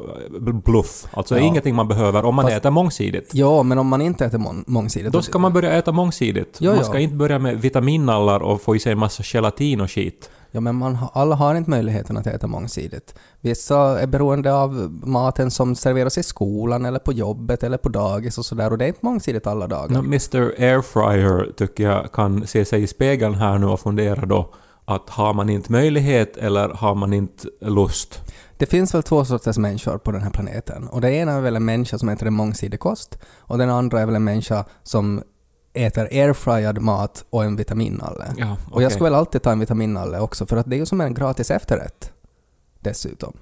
bluff. 0.65 1.07
Alltså 1.13 1.35
det 1.35 1.41
är 1.41 1.43
Ja. 1.43 1.49
ingenting 1.49 1.75
man 1.75 1.89
behöver 1.89 2.25
om 2.25 2.35
man 2.35 2.45
Fast- 2.45 2.57
äter 2.57 2.71
mångsidigt. 2.71 3.31
Ja, 3.35 3.63
men 3.63 3.79
om 3.79 3.87
man 3.87 4.03
inte 4.03 4.25
äter 4.25 4.39
mång- 4.39 4.65
mångsidigt... 4.67 5.13
Då 5.13 5.23
ska 5.23 5.39
man 5.39 5.53
börja 5.53 5.73
äta 5.73 5.93
mångsidigt. 5.93 6.57
Ja, 6.61 6.71
man 6.71 6.79
ja. 6.79 6.85
ska 6.85 6.99
inte 6.99 7.15
börja 7.15 7.39
med 7.39 7.61
vitaminallar 7.61 8.41
och 8.43 8.63
få 8.63 8.77
i 8.77 8.79
sig 8.79 8.93
en 8.93 8.99
massa 8.99 9.23
gelatin 9.23 9.81
och 9.81 9.91
skit. 9.91 10.31
Ja, 10.51 10.61
men 10.61 10.75
man, 10.75 10.99
alla 11.13 11.35
har 11.35 11.55
inte 11.55 11.71
möjligheten 11.71 12.17
att 12.17 12.27
äta 12.27 12.47
mångsidigt. 12.47 13.15
Vissa 13.41 14.01
är 14.01 14.07
beroende 14.07 14.55
av 14.55 14.73
maten 15.05 15.51
som 15.51 15.75
serveras 15.75 16.19
i 16.19 16.23
skolan 16.23 16.85
eller 16.85 16.99
på 16.99 17.13
jobbet 17.13 17.63
eller 17.63 17.79
på 17.79 17.89
dagis 17.89 18.39
och 18.39 18.45
sådär 18.45 18.71
och 18.71 18.79
det 18.79 18.85
är 18.85 18.89
inte 18.89 19.01
mångsidigt 19.07 19.47
alla 19.47 19.67
dagar. 19.67 19.89
Nå, 19.89 19.99
Mr 19.99 20.55
Airfryer 20.63 21.53
tycker 21.57 21.85
jag 21.85 22.13
kan 22.13 22.47
se 22.47 22.65
sig 22.65 22.83
i 22.83 22.87
spegeln 22.87 23.35
här 23.35 23.59
nu 23.59 23.67
och 23.67 23.81
fundera 23.81 24.27
då 24.27 24.55
att 24.85 25.11
har 25.11 25.35
man 25.35 25.49
inte 25.51 25.73
möjlighet 25.73 26.37
eller 26.37 26.69
har 26.69 26.95
man 26.95 27.13
inte 27.13 27.49
lust? 27.61 28.21
Det 28.57 28.67
finns 28.67 28.95
väl 28.95 29.03
två 29.03 29.25
sorters 29.25 29.59
människor 29.59 29.99
på 29.99 30.13
den 30.13 30.23
här 30.23 30.31
planeten 30.31 30.89
och 30.89 31.01
det 31.01 31.11
ena 31.11 31.33
är 31.33 31.41
väl 31.41 31.57
en 31.57 31.65
människa 31.65 31.99
som 31.99 32.09
äter 32.09 32.27
en 32.27 32.35
mångsidig 32.35 32.81
kost 32.81 33.19
och 33.39 33.59
den 33.59 33.71
andra 33.71 34.01
är 34.01 34.07
väl 34.07 34.15
en 34.15 34.25
människa 34.25 34.65
som 34.83 35.23
äter 35.73 36.05
airfryad 36.05 36.79
mat 36.79 37.25
och 37.31 37.45
en 37.45 37.57
vitaminalle. 37.57 38.25
Ja, 38.37 38.57
Och 38.71 38.83
jag 38.83 38.93
ska 38.93 39.05
väl 39.05 39.15
alltid 39.15 39.43
ta 39.43 39.53
en 39.53 39.61
vitaminalle 39.61 40.21
också, 40.21 40.47
för 40.47 40.57
att 40.57 40.71
det 40.71 40.77
är 40.77 40.79
ju 40.79 40.87
som 40.87 41.01
en 41.01 41.15
gratis 41.15 41.51
efterrätt. 41.51 42.13
Dessutom. 42.81 43.33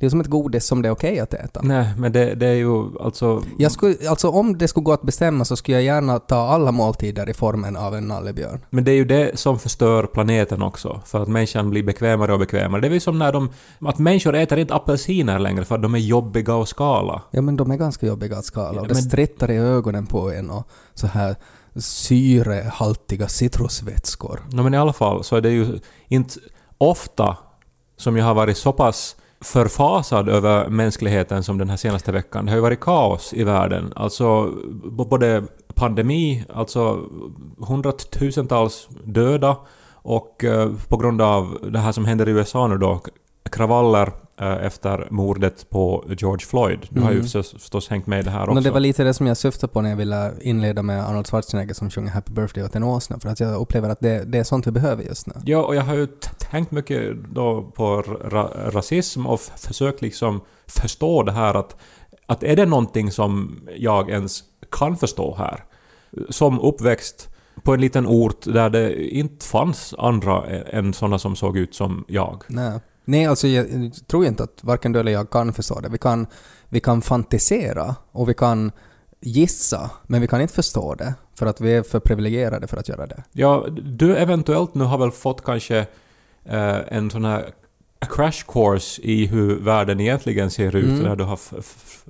Det 0.00 0.06
är 0.06 0.10
som 0.10 0.20
ett 0.20 0.26
godis 0.26 0.66
som 0.66 0.82
det 0.82 0.88
är 0.88 0.92
okej 0.92 1.20
att 1.20 1.34
äta. 1.34 1.60
Nej, 1.62 1.88
men 1.98 2.12
det, 2.12 2.34
det 2.34 2.46
är 2.46 2.54
ju 2.54 2.98
alltså... 3.00 3.42
Jag 3.58 3.72
skulle, 3.72 4.08
alltså 4.08 4.28
om 4.28 4.58
det 4.58 4.68
skulle 4.68 4.84
gå 4.84 4.92
att 4.92 5.02
bestämma 5.02 5.44
så 5.44 5.56
skulle 5.56 5.76
jag 5.76 5.84
gärna 5.84 6.18
ta 6.18 6.36
alla 6.36 6.72
måltider 6.72 7.30
i 7.30 7.34
formen 7.34 7.76
av 7.76 7.94
en 7.94 8.08
nallebjörn. 8.08 8.60
Men 8.70 8.84
det 8.84 8.90
är 8.90 8.94
ju 8.94 9.04
det 9.04 9.38
som 9.38 9.58
förstör 9.58 10.06
planeten 10.06 10.62
också, 10.62 11.00
för 11.06 11.22
att 11.22 11.28
människan 11.28 11.70
blir 11.70 11.82
bekvämare 11.82 12.32
och 12.32 12.38
bekvämare. 12.38 12.80
Det 12.80 12.86
är 12.86 12.90
väl 12.90 13.00
som 13.00 13.18
när 13.18 13.32
de... 13.32 13.50
Att 13.78 13.98
människor 13.98 14.34
äter 14.34 14.58
inte 14.58 14.74
apelsiner 14.74 15.38
längre 15.38 15.64
för 15.64 15.74
att 15.74 15.82
de 15.82 15.94
är 15.94 15.98
jobbiga 15.98 16.54
att 16.54 16.68
skala. 16.68 17.22
Ja 17.30 17.40
men 17.42 17.56
de 17.56 17.70
är 17.70 17.76
ganska 17.76 18.06
jobbiga 18.06 18.36
att 18.36 18.44
skala 18.44 18.74
Ja, 18.74 18.80
och 18.80 18.88
det 18.88 18.94
men- 18.94 19.02
strittar 19.02 19.50
i 19.50 19.56
ögonen 19.56 20.06
på 20.06 20.30
en 20.30 20.50
och 20.50 20.68
så 20.94 21.06
här 21.06 21.36
syrehaltiga 21.76 23.28
citrusvätskor. 23.28 24.40
No, 24.50 24.62
men 24.62 24.74
i 24.74 24.76
alla 24.76 24.92
fall 24.92 25.24
så 25.24 25.36
är 25.36 25.40
det 25.40 25.50
ju 25.50 25.78
inte 26.08 26.34
ofta 26.78 27.36
som 27.96 28.16
jag 28.16 28.24
har 28.24 28.34
varit 28.34 28.56
så 28.56 28.72
pass 28.72 29.16
förfasad 29.44 30.28
över 30.28 30.68
mänskligheten 30.68 31.42
som 31.42 31.58
den 31.58 31.70
här 31.70 31.76
senaste 31.76 32.12
veckan. 32.12 32.44
Det 32.44 32.50
har 32.50 32.56
ju 32.56 32.62
varit 32.62 32.80
kaos 32.80 33.32
i 33.34 33.44
världen. 33.44 33.92
Alltså 33.96 34.50
både 34.84 35.44
pandemi, 35.74 36.44
alltså 36.54 36.98
hundratusentals 37.84 38.88
döda 39.04 39.56
och 39.92 40.44
eh, 40.44 40.70
på 40.88 40.96
grund 40.96 41.22
av 41.22 41.58
det 41.72 41.78
här 41.78 41.92
som 41.92 42.04
händer 42.04 42.28
i 42.28 42.32
USA 42.32 42.66
nu 42.68 42.78
då, 42.78 43.00
kravaller 43.50 44.12
eh, 44.40 44.66
efter 44.66 45.08
mordet 45.10 45.70
på 45.70 46.04
George 46.18 46.46
Floyd. 46.46 46.86
Du 46.90 47.00
har 47.00 47.10
ju 47.10 47.14
Mm. 47.16 47.22
förstås, 47.24 47.52
förstås 47.58 47.88
hängt 47.88 48.06
med 48.06 48.20
i 48.20 48.22
det 48.22 48.30
här 48.30 48.42
också. 48.42 48.54
Men 48.54 48.62
det 48.62 48.70
var 48.70 48.80
lite 48.80 49.04
det 49.04 49.14
som 49.14 49.26
jag 49.26 49.36
syftade 49.36 49.72
på 49.72 49.80
när 49.80 49.90
jag 49.90 49.96
ville 49.96 50.32
inleda 50.40 50.82
med 50.82 51.08
Arnold 51.08 51.26
Schwarzenegger 51.26 51.74
som 51.74 51.90
sjunger 51.90 52.10
Happy 52.10 52.32
birthday 52.32 52.64
åt 52.64 52.76
en 52.76 52.82
åsna, 52.82 53.18
för 53.20 53.28
att 53.28 53.40
jag 53.40 53.60
upplever 53.60 53.88
att 53.88 54.00
det, 54.00 54.24
det 54.24 54.38
är 54.38 54.44
sånt 54.44 54.66
vi 54.66 54.70
behöver 54.70 55.02
just 55.04 55.26
nu. 55.26 55.32
Ja, 55.44 55.62
och 55.62 55.74
jag 55.76 55.82
har 55.82 55.94
ju 55.94 56.06
tänkt 56.50 56.70
mycket 56.70 57.16
då 57.32 57.72
på 57.74 58.02
ra- 58.02 58.70
rasism 58.70 59.26
och 59.26 59.40
försökt 59.40 60.02
liksom 60.02 60.40
förstå 60.66 61.22
det 61.22 61.32
här 61.32 61.54
att, 61.54 61.76
att 62.26 62.42
är 62.42 62.56
det 62.56 62.66
någonting 62.66 63.10
som 63.10 63.60
jag 63.76 64.10
ens 64.10 64.42
kan 64.70 64.96
förstå 64.96 65.34
här? 65.38 65.64
Som 66.28 66.60
uppväxt 66.60 67.28
på 67.62 67.74
en 67.74 67.80
liten 67.80 68.06
ort 68.06 68.42
där 68.44 68.70
det 68.70 69.10
inte 69.10 69.46
fanns 69.46 69.94
andra 69.98 70.46
än 70.46 70.92
sådana 70.92 71.18
som 71.18 71.36
såg 71.36 71.56
ut 71.56 71.74
som 71.74 72.04
jag. 72.08 72.42
Nej. 72.46 72.80
Nej, 73.04 73.26
alltså 73.26 73.48
jag 73.48 73.92
tror 74.06 74.26
inte 74.26 74.42
att 74.42 74.64
varken 74.64 74.92
du 74.92 75.00
eller 75.00 75.12
jag 75.12 75.30
kan 75.30 75.52
förstå 75.52 75.80
det. 75.80 75.88
Vi 75.88 75.98
kan, 75.98 76.26
vi 76.68 76.80
kan 76.80 77.02
fantisera 77.02 77.94
och 78.12 78.28
vi 78.28 78.34
kan 78.34 78.72
gissa, 79.20 79.90
men 80.06 80.20
vi 80.20 80.28
kan 80.28 80.40
inte 80.40 80.54
förstå 80.54 80.94
det, 80.94 81.14
för 81.34 81.46
att 81.46 81.60
vi 81.60 81.74
är 81.74 81.82
för 81.82 82.00
privilegierade 82.00 82.66
för 82.66 82.76
att 82.76 82.88
göra 82.88 83.06
det. 83.06 83.24
Ja, 83.32 83.66
du 83.82 84.16
eventuellt 84.16 84.74
nu 84.74 84.84
har 84.84 84.98
väl 84.98 85.10
fått 85.10 85.44
kanske 85.44 85.86
en 86.44 87.10
sån 87.10 87.24
här 87.24 87.50
crash 88.08 88.44
course 88.48 89.02
i 89.02 89.26
hur 89.26 89.60
världen 89.60 90.00
egentligen 90.00 90.50
ser 90.50 90.76
ut 90.76 90.84
Mm. 90.84 90.98
när 90.98 91.16
du 91.16 91.24
har 91.24 91.38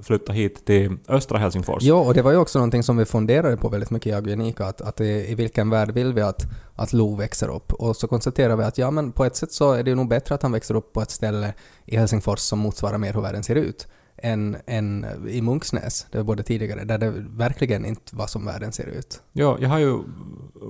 flyttat 0.02 0.36
hit 0.36 0.66
till 0.66 0.96
östra 1.08 1.38
Helsingfors. 1.38 1.82
Ja, 1.82 1.94
och 1.94 2.14
det 2.14 2.22
var 2.22 2.30
ju 2.30 2.36
också 2.36 2.58
någonting 2.58 2.82
som 2.82 2.96
vi 2.96 3.04
funderade 3.04 3.56
på 3.56 3.68
väldigt 3.68 3.90
mycket, 3.90 4.12
jag 4.12 4.24
och 4.24 4.30
Janika, 4.30 4.64
att, 4.66 4.80
att 4.80 5.00
i, 5.00 5.26
i 5.30 5.34
vilken 5.34 5.70
värld 5.70 5.90
vill 5.90 6.12
vi 6.12 6.20
att, 6.20 6.42
att 6.76 6.92
Lo 6.92 7.14
växer 7.16 7.48
upp? 7.48 7.72
Och 7.72 7.96
så 7.96 8.08
konstaterade 8.08 8.56
vi 8.56 8.62
att 8.62 8.78
ja, 8.78 8.90
men 8.90 9.12
på 9.12 9.24
ett 9.24 9.36
sätt 9.36 9.52
så 9.52 9.72
är 9.72 9.82
det 9.82 9.94
nog 9.94 10.08
bättre 10.08 10.34
att 10.34 10.42
han 10.42 10.52
växer 10.52 10.74
upp 10.74 10.92
på 10.92 11.02
ett 11.02 11.10
ställe 11.10 11.54
i 11.84 11.96
Helsingfors 11.96 12.38
som 12.38 12.58
motsvarar 12.58 12.98
mer 12.98 13.12
hur 13.12 13.20
världen 13.20 13.42
ser 13.42 13.54
ut, 13.54 13.88
än, 14.22 14.56
än 14.66 15.06
i 15.28 15.42
Munksnäs, 15.42 16.06
det 16.10 16.18
var 16.18 16.24
både 16.24 16.42
tidigare, 16.42 16.84
där 16.84 16.98
det 16.98 17.10
verkligen 17.36 17.84
inte 17.84 18.16
var 18.16 18.26
som 18.26 18.46
världen 18.46 18.72
ser 18.72 18.86
ut. 18.86 19.22
Ja, 19.32 19.56
jag 19.60 19.68
har 19.68 19.78
ju 19.78 19.98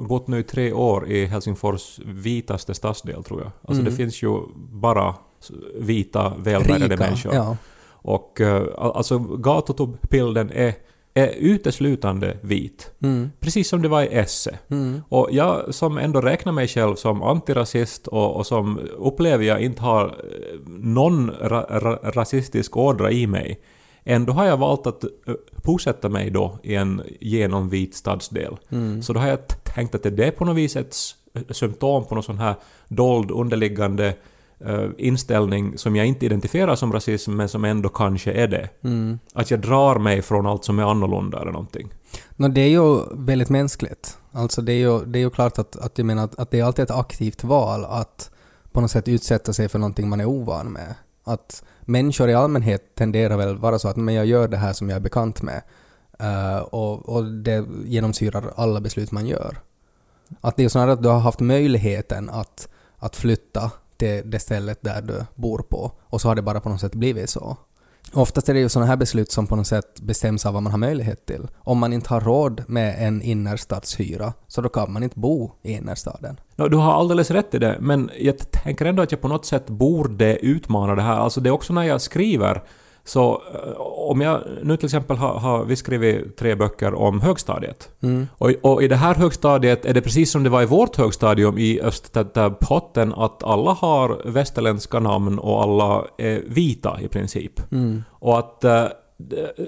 bott 0.09 0.29
nu 0.29 0.39
i 0.39 0.43
tre 0.43 0.73
år 0.73 1.09
i 1.09 1.27
Helsingfors 1.27 1.99
vitaste 2.05 2.75
stadsdel 2.75 3.25
tror 3.25 3.41
jag. 3.41 3.51
Alltså 3.63 3.81
Mm. 3.81 3.85
det 3.85 3.93
finns 3.97 4.23
ju 4.23 4.41
bara 4.73 5.15
vita, 5.75 6.33
välbärgade 6.39 6.97
människor. 6.97 7.35
ja. 7.35 7.57
Och 8.03 8.41
eh, 8.41 8.63
al- 8.79 8.93
alltså 8.93 9.19
gatubilden 9.19 10.51
är, 10.51 10.75
är 11.15 11.29
uteslutande 11.39 12.37
vit. 12.41 12.91
Mm, 13.03 13.31
Precis 13.41 13.69
som 13.69 13.83
det 13.83 13.89
var 13.89 14.03
i 14.03 14.07
Esse. 14.15 14.59
mm, 14.71 15.03
Och 15.09 15.29
jag 15.33 15.75
som 15.75 15.99
ändå 15.99 16.21
räknar 16.21 16.53
mig 16.53 16.69
själv 16.69 16.95
som 16.95 17.23
antirasist 17.23 18.07
och, 18.07 18.37
och 18.37 18.47
som 18.47 18.79
upplever 18.99 19.45
jag 19.45 19.61
inte 19.61 19.83
har 19.83 20.05
eh, 20.07 20.61
någon 20.69 21.31
ra, 21.31 21.63
ra, 21.71 21.99
rasistisk 22.03 22.77
ådra 22.77 23.11
i 23.11 23.27
mig. 23.27 23.61
Ändå 24.05 24.33
har 24.33 24.45
jag 24.45 24.57
valt 24.57 24.87
att 24.87 25.05
eh, 25.05 25.11
bosätta 25.65 26.09
mig 26.09 26.31
då 26.31 26.59
i 26.63 26.75
en 26.75 27.03
genomvit 27.21 27.95
stadsdel. 27.95 28.57
mm. 28.71 29.03
Så 29.03 29.13
då 29.13 29.21
har 29.21 29.29
jag 29.29 29.39
tänkt 29.65 29.95
att 29.95 30.03
det 30.03 30.27
är 30.27 30.31
på 30.31 30.45
något 30.45 30.57
vis 30.57 30.77
ett 30.77 30.97
symptom 31.51 32.05
på 32.05 32.15
någon 32.15 32.25
sån 32.25 32.39
här 32.39 32.55
dold 32.89 33.31
underliggande 33.31 34.07
eh, 34.07 34.15
inställning 34.99 35.79
som 35.79 35.97
jag 35.97 36.07
inte 36.07 36.27
identifierar 36.27 36.77
som 36.77 36.93
rasism 36.93 37.33
men 37.33 37.49
som 37.49 37.65
ändå 37.65 37.89
kanske 37.89 38.33
är 38.33 38.49
det. 38.49 38.69
Mm. 38.85 39.19
Att 39.33 39.51
jag 39.51 39.61
drar 39.61 39.99
mig 39.99 40.23
från 40.23 40.47
allt 40.47 40.65
som 40.65 40.79
är 40.79 40.83
annorlunda 40.83 41.41
eller 41.41 41.53
någonting. 41.53 41.89
No, 42.37 42.49
det 42.49 42.61
är 42.61 42.69
ju 42.69 43.01
väldigt 43.13 43.49
mänskligt. 43.49 44.19
Alltså 44.33 44.63
det 44.63 44.73
är 44.73 44.79
ju, 44.79 45.05
det 45.05 45.19
är 45.19 45.21
ju 45.21 45.31
klart 45.31 45.59
att, 45.59 45.77
att 45.77 45.99
jag 45.99 46.05
menar 46.05 46.25
att, 46.25 46.39
att 46.39 46.51
det 46.51 46.61
är 46.61 46.65
alltid 46.65 46.83
ett 46.83 46.91
aktivt 46.91 47.45
val 47.45 47.85
att 47.85 48.31
på 48.73 48.81
något 48.81 48.91
sätt 48.91 49.09
utsätta 49.09 49.53
sig 49.53 49.69
för 49.69 49.79
någonting 49.79 50.09
man 50.09 50.21
är 50.21 50.25
ovan 50.25 50.73
med. 50.73 50.95
Att 51.25 51.65
människor 51.81 52.29
i 52.29 52.35
allmänhet 52.35 52.95
tenderar 52.95 53.37
väl 53.37 53.59
vara 53.59 53.79
så 53.79 53.89
att 53.89 53.97
men 53.97 54.15
jag 54.15 54.27
gör 54.27 54.49
det 54.49 54.57
här 54.57 54.73
som 54.73 54.89
jag 54.89 54.97
är 54.97 55.01
bekant 55.01 55.43
med. 55.43 55.63
Eh, 56.19 56.59
och, 56.59 57.09
och 57.09 57.25
det 57.25 57.67
genomsyrar 57.85 58.53
alla 58.57 58.81
beslut 58.81 59.13
man 59.13 59.27
gör. 59.27 59.59
Att 60.41 60.57
det 60.57 60.65
är 60.65 60.69
snarare 60.69 60.93
att 60.93 61.03
du 61.03 61.09
har 61.09 61.19
haft 61.19 61.41
möjligheten 61.41 62.31
att, 62.31 62.69
att 62.99 63.17
flytta 63.17 63.71
till 64.01 64.31
det 64.31 64.39
stället 64.39 64.83
där 64.83 65.03
du 65.03 65.25
bor 65.35 65.59
på 65.59 65.93
och 66.03 66.21
så 66.21 66.29
har 66.29 66.35
det 66.35 66.43
bara 66.43 66.61
på 66.61 66.69
något 66.69 66.81
sätt 66.81 66.95
blivit 66.95 67.31
så. 67.31 67.57
Oftast 68.13 68.49
är 68.49 68.55
det 68.55 68.61
ju 68.61 68.69
sådana 68.69 68.87
här 68.87 68.97
beslut 68.97 69.31
som 69.31 69.47
på 69.47 69.57
något 69.57 69.67
sätt 69.67 70.01
bestäms 70.01 70.47
av 70.47 70.55
vad 70.55 70.63
man 70.63 70.73
har 70.73 70.79
möjlighet 70.79 71.27
till. 71.27 71.49
Om 71.59 71.79
man 71.79 71.93
inte 71.93 72.09
har 72.15 72.21
råd 72.21 72.65
med 72.69 73.07
en 73.07 73.23
innerstadshyra, 73.23 74.33
så 74.47 74.61
då 74.61 74.69
kan 74.69 74.93
man 74.93 75.03
inte 75.03 75.19
bo 75.19 75.53
i 75.63 75.73
innerstaden. 75.73 76.41
No, 76.57 76.69
du 76.69 76.77
har 76.77 76.93
alldeles 76.93 77.31
rätt 77.31 77.55
i 77.55 77.59
det, 77.59 77.79
men 77.81 78.11
jag 78.19 78.51
tänker 78.51 78.85
ändå 78.85 79.03
att 79.03 79.13
jag 79.13 79.21
på 79.21 79.29
något 79.29 79.47
sätt 79.47 79.67
borde 79.67 80.37
utmana 80.37 80.95
det 80.95 81.03
här. 81.03 81.17
Alltså 81.17 81.41
det 81.41 81.49
är 81.49 81.53
också 81.53 81.73
när 81.73 81.83
jag 81.83 82.01
skriver, 82.01 82.63
så 83.11 83.43
eh, 83.55 83.81
om 83.81 84.21
jag 84.21 84.41
nu 84.63 84.77
till 84.77 84.87
exempel 84.87 85.17
har, 85.17 85.35
har 85.35 85.65
vi 85.65 85.77
skrivit 85.77 86.37
tre 86.37 86.55
böcker 86.55 86.95
om 86.95 87.21
högstadiet. 87.21 87.89
Mm. 88.03 88.29
Och, 88.39 88.51
och 88.63 88.83
i 88.83 88.89
det 88.89 88.97
här 88.97 89.15
högstadiet 89.15 89.85
är 89.85 89.95
det 89.95 90.01
precis 90.01 90.31
som 90.31 90.43
det 90.43 90.51
var 90.51 90.63
i 90.63 90.67
vårt 90.67 90.97
högstadium 90.97 91.59
i 91.59 91.81
Österpotten 91.81 93.15
att 93.15 93.45
alla 93.45 93.73
har 93.73 94.23
västerländska 94.25 95.01
namn 95.01 95.39
och 95.39 95.63
alla 95.63 96.05
är 96.19 96.43
vita 96.47 96.99
i 97.01 97.09
princip. 97.09 97.73
Mm. 97.73 98.05
Och 98.11 98.39
att 98.39 98.65
eh, 98.65 98.85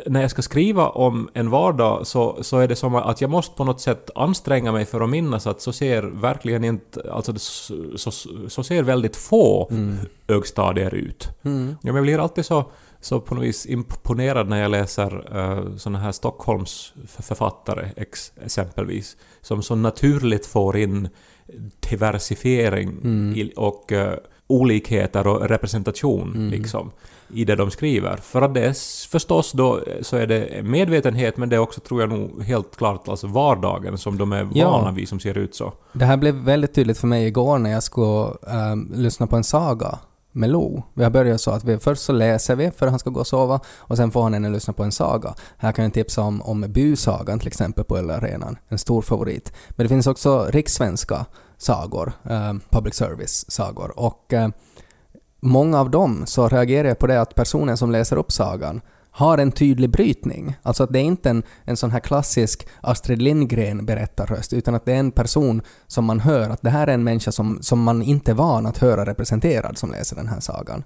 när 0.06 0.20
jag 0.20 0.30
ska 0.30 0.42
skriva 0.42 0.88
om 0.88 1.28
en 1.34 1.50
vardag 1.50 2.06
så, 2.06 2.38
så 2.40 2.58
är 2.58 2.68
det 2.68 2.76
som 2.76 2.94
att 2.94 3.20
jag 3.20 3.30
måste 3.30 3.56
på 3.56 3.64
något 3.64 3.80
sätt 3.80 4.10
anstränga 4.14 4.72
mig 4.72 4.84
för 4.84 5.00
att 5.00 5.10
minnas 5.10 5.46
att 5.46 5.60
så 5.60 5.72
ser 5.72 6.02
verkligen 6.02 6.64
inte... 6.64 7.12
Alltså 7.12 7.34
så, 7.36 7.74
så, 7.96 8.10
så 8.48 8.62
ser 8.62 8.82
väldigt 8.82 9.16
få 9.16 9.68
högstadier 10.28 10.94
ut. 10.94 11.28
Mm. 11.42 11.68
Ja, 11.68 11.92
men 11.92 11.94
jag 11.94 12.02
blir 12.02 12.18
alltid 12.18 12.44
så, 12.46 12.64
så 13.02 13.20
på 13.20 13.34
något 13.34 13.44
vis 13.44 13.66
imponerad 13.66 14.48
när 14.48 14.62
jag 14.62 14.70
läser 14.70 15.36
uh, 15.36 15.76
såna 15.76 15.98
här 15.98 16.12
Stockholms 16.12 16.92
författare 17.08 17.88
ex, 17.96 18.32
exempelvis. 18.44 19.16
Som 19.40 19.62
så 19.62 19.74
naturligt 19.74 20.46
får 20.46 20.76
in 20.76 21.08
diversifiering 21.90 22.88
Mm. 22.88 23.34
i, 23.36 23.52
och 23.56 23.92
eh, 23.92 24.14
olikheter 24.46 25.26
och 25.26 25.48
representation 25.48 26.32
Mm. 26.34 26.50
liksom, 26.50 26.90
i 27.34 27.44
det 27.44 27.56
de 27.56 27.70
skriver. 27.70 28.16
För 28.16 28.42
att 28.42 28.54
det 28.54 28.60
är 28.64 29.08
förstås 29.10 29.52
då 29.52 29.80
så 30.00 30.16
är 30.16 30.26
det 30.26 30.62
medvetenhet 30.64 31.36
men 31.36 31.48
det 31.48 31.56
är 31.56 31.60
också 31.60 31.80
tror 31.80 32.00
jag 32.00 32.10
nog 32.10 32.42
helt 32.42 32.76
klart 32.76 33.08
alltså 33.08 33.26
vardagen 33.26 33.98
som 33.98 34.18
de 34.18 34.32
är 34.32 34.48
Ja. 34.54 34.70
vana 34.70 34.92
vid 34.92 35.08
som 35.08 35.20
ser 35.20 35.38
ut 35.38 35.54
så. 35.54 35.72
Det 35.92 36.04
här 36.04 36.16
blev 36.16 36.34
väldigt 36.34 36.74
tydligt 36.74 36.98
för 36.98 37.06
mig 37.06 37.26
igår 37.26 37.58
när 37.58 37.70
jag 37.70 37.82
skulle 37.82 38.30
ehm, 38.48 38.92
lyssna 38.94 39.26
på 39.26 39.36
en 39.36 39.44
saga 39.44 39.98
med 40.32 40.50
Lo. 40.50 40.82
Vi 40.94 41.04
har 41.04 41.10
börjat 41.10 41.40
så 41.40 41.50
att 41.50 41.64
vi 41.64 41.78
först 41.78 42.02
så 42.02 42.12
läser 42.12 42.56
vi 42.56 42.70
för 42.70 42.86
att 42.86 42.92
han 42.92 42.98
ska 42.98 43.10
gå 43.10 43.20
och 43.20 43.26
sova 43.26 43.60
och 43.78 43.96
sen 43.96 44.10
får 44.10 44.22
han 44.22 44.34
henne 44.34 44.50
lyssna 44.50 44.72
på 44.72 44.82
en 44.82 44.92
saga. 44.92 45.34
Här 45.56 45.72
kan 45.72 45.84
jag 45.84 45.94
tipsa 45.94 46.22
om, 46.22 46.42
om 46.42 46.60
Busagan 46.68 47.38
till 47.38 47.48
exempel 47.48 47.84
på 47.84 47.96
Arenan, 47.96 48.58
en 48.68 48.78
stor 48.78 49.02
favorit. 49.02 49.52
Men 49.68 49.84
det 49.84 49.88
finns 49.88 50.06
också 50.06 50.46
rikssvenska 50.50 51.26
sagor, 51.58 52.12
eh, 52.24 52.54
public 52.70 52.94
service-sagor 52.94 53.98
och 53.98 54.32
eh, 54.32 54.48
många 55.40 55.80
av 55.80 55.90
dem 55.90 56.22
så 56.26 56.48
reagerar 56.48 56.88
jag 56.88 56.98
på 56.98 57.06
det 57.06 57.20
att 57.20 57.34
personen 57.34 57.76
som 57.76 57.90
läser 57.90 58.16
upp 58.16 58.32
sagan 58.32 58.80
har 59.12 59.38
en 59.38 59.52
tydlig 59.52 59.90
brytning. 59.90 60.56
Alltså 60.62 60.84
att 60.84 60.92
det 60.92 60.98
är 60.98 61.04
inte 61.04 61.30
en, 61.30 61.42
en 61.64 61.76
sån 61.76 61.90
här 61.90 62.00
klassisk 62.00 62.66
Astrid 62.80 63.22
Lindgren 63.22 63.86
berättarröst, 63.86 64.52
utan 64.52 64.74
att 64.74 64.84
det 64.84 64.92
är 64.92 64.98
en 64.98 65.10
person 65.10 65.62
som 65.86 66.04
man 66.04 66.20
hör 66.20 66.50
att 66.50 66.62
det 66.62 66.70
här 66.70 66.86
är 66.86 66.94
en 66.94 67.04
människa 67.04 67.32
som, 67.32 67.58
som 67.62 67.82
man 67.82 68.02
inte 68.02 68.30
är 68.30 68.34
van 68.34 68.66
att 68.66 68.78
höra 68.78 69.04
representerad 69.04 69.78
som 69.78 69.90
läser 69.90 70.16
den 70.16 70.28
här 70.28 70.40
sagan. 70.40 70.84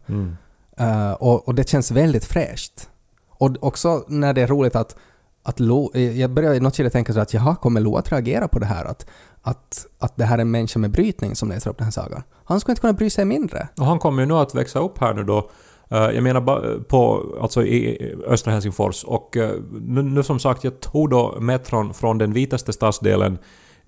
Eh, 0.79 1.13
och, 1.13 1.49
och 1.49 1.55
det 1.55 1.69
känns 1.69 1.91
väldigt 1.91 2.25
fräscht. 2.25 2.89
Och 3.31 3.57
också 3.61 4.05
när 4.09 4.33
det 4.33 4.43
är 4.43 4.47
roligt 4.47 4.77
att, 4.77 4.97
att 5.43 5.61
Lo, 5.61 5.91
eh, 5.95 6.21
jag 6.21 6.31
började 6.31 6.57
i 6.57 6.61
något 6.61 6.77
skede 6.77 6.91
tänka 6.91 7.13
så 7.13 7.21
att 7.21 7.35
jaha, 7.35 7.57
kommer 7.57 7.81
Lo 7.81 7.97
att 7.97 8.13
reagera 8.13 8.49
på 8.49 8.59
det 8.59 8.67
här? 8.67 8.85
Att, 8.85 9.07
att, 9.43 9.87
att 9.99 10.17
det 10.17 10.25
här 10.25 10.39
är 10.39 10.43
en 10.43 10.51
människa 10.51 10.79
med 10.79 10.91
brytning 10.91 11.37
som 11.37 11.49
läser 11.49 11.71
upp 11.71 11.79
den 11.79 11.85
här 11.85 11.93
sagan. 11.93 12.23
Han 12.45 12.61
skulle 12.61 12.73
inte 12.73 12.81
kunna 12.81 12.93
bry 12.93 13.11
sig 13.11 13.25
mindre. 13.25 13.69
Och 13.77 13.87
han 13.87 13.99
kommer 13.99 14.23
ju 14.23 14.27
nu 14.27 14.35
att 14.35 14.55
växa 14.55 14.79
upp 14.79 14.99
här 14.99 15.15
nu 15.15 15.25
då. 15.25 15.51
Eh, 15.91 16.11
Jag 16.11 16.23
menar 16.23 16.79
på, 16.81 17.25
alltså 17.41 17.63
i 17.65 18.13
östra 18.27 18.53
Helsingfors. 18.53 19.05
Och 19.05 19.37
eh, 19.37 19.51
nu, 19.81 20.03
nu 20.03 20.23
som 20.23 20.39
sagt, 20.39 20.65
jag 20.65 20.81
tog 20.81 21.11
då 21.11 21.37
metron 21.41 21.95
från 21.95 22.19
den 22.19 22.33
vitaste 22.33 22.73
stadsdelen 22.73 23.39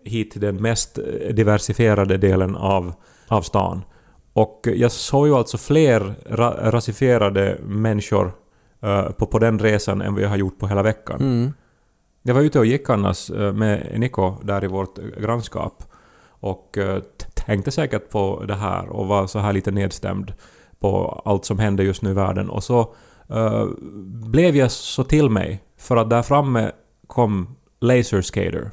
hit 0.05 0.31
till 0.31 0.41
den 0.41 0.57
mest 0.57 0.99
eh, 0.99 1.35
diversifierade 1.35 2.17
delen 2.17 2.57
av, 2.57 2.93
av 3.29 3.43
stan. 3.43 3.83
Och 4.33 4.69
jag 4.75 4.93
såg 4.93 5.27
ju 5.27 5.35
alltså 5.35 5.59
fler 5.59 6.15
ra, 6.27 6.71
rasifierade 6.71 7.59
människor 7.67 8.33
eh, 8.83 9.11
på, 9.11 9.27
på 9.27 9.39
den 9.39 9.59
resan 9.59 10.03
än 10.03 10.15
vad 10.15 10.23
jag 10.23 10.29
har 10.29 10.37
gjort 10.37 10.59
på 10.59 10.67
hela 10.67 10.83
veckan. 10.83 11.21
Mm. 11.21 11.53
Jag 12.23 12.35
var 12.35 12.43
ute 12.43 12.59
och 12.59 12.67
gick 12.67 12.91
annars 12.91 13.31
med 13.31 13.95
Niko 13.97 14.35
där 14.43 14.65
i 14.65 14.67
vårt 14.67 14.99
grannskap 15.21 15.83
och 16.41 16.71
t- 17.19 17.27
tänkte 17.35 17.71
säkert 17.71 18.11
på 18.11 18.45
det 18.49 18.55
här 18.55 18.89
och 18.89 19.07
var 19.07 19.27
så 19.27 19.39
här 19.39 19.53
lite 19.53 19.71
nedstämd 19.71 20.33
på 20.81 21.23
allt 21.25 21.45
som 21.45 21.59
händer 21.59 21.85
just 21.85 22.03
nu 22.03 22.11
i 22.11 22.15
världen. 22.15 22.51
Och 22.51 22.65
så 22.65 22.81
eh, 23.31 23.65
blev 24.07 24.57
jag 24.57 24.71
så 24.71 25.05
till 25.05 25.31
mig 25.31 25.63
för 25.79 25.97
att 25.97 26.11
där 26.11 26.23
framme 26.23 26.71
kom 27.07 27.57
Laser 27.81 28.23
Skater. 28.23 28.71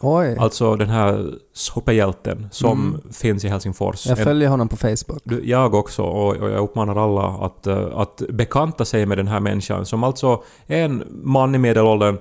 Oj. 0.00 0.36
Alltså 0.38 0.76
den 0.76 0.88
här 0.88 1.32
superhjälten 1.54 2.48
som 2.50 2.88
Mm. 2.88 3.12
finns 3.12 3.44
i 3.44 3.48
Helsingfors. 3.48 4.06
jag 4.06 4.18
följer 4.18 4.48
honom 4.48 4.68
på 4.68 4.76
Facebook. 4.76 5.22
jag 5.42 5.74
också, 5.74 6.02
och, 6.02 6.36
jag 6.50 6.62
uppmanar 6.64 6.96
alla 7.04 7.26
att, 7.46 7.66
eh, 7.66 7.86
att 7.94 8.22
bekanta 8.28 8.84
sig 8.84 9.06
med 9.06 9.18
den 9.18 9.28
här 9.28 9.40
människan 9.40 9.86
som 9.86 10.04
alltså 10.04 10.42
är 10.66 10.84
en 10.84 11.04
man 11.22 11.54
i 11.54 11.58
medelåldern 11.58 12.18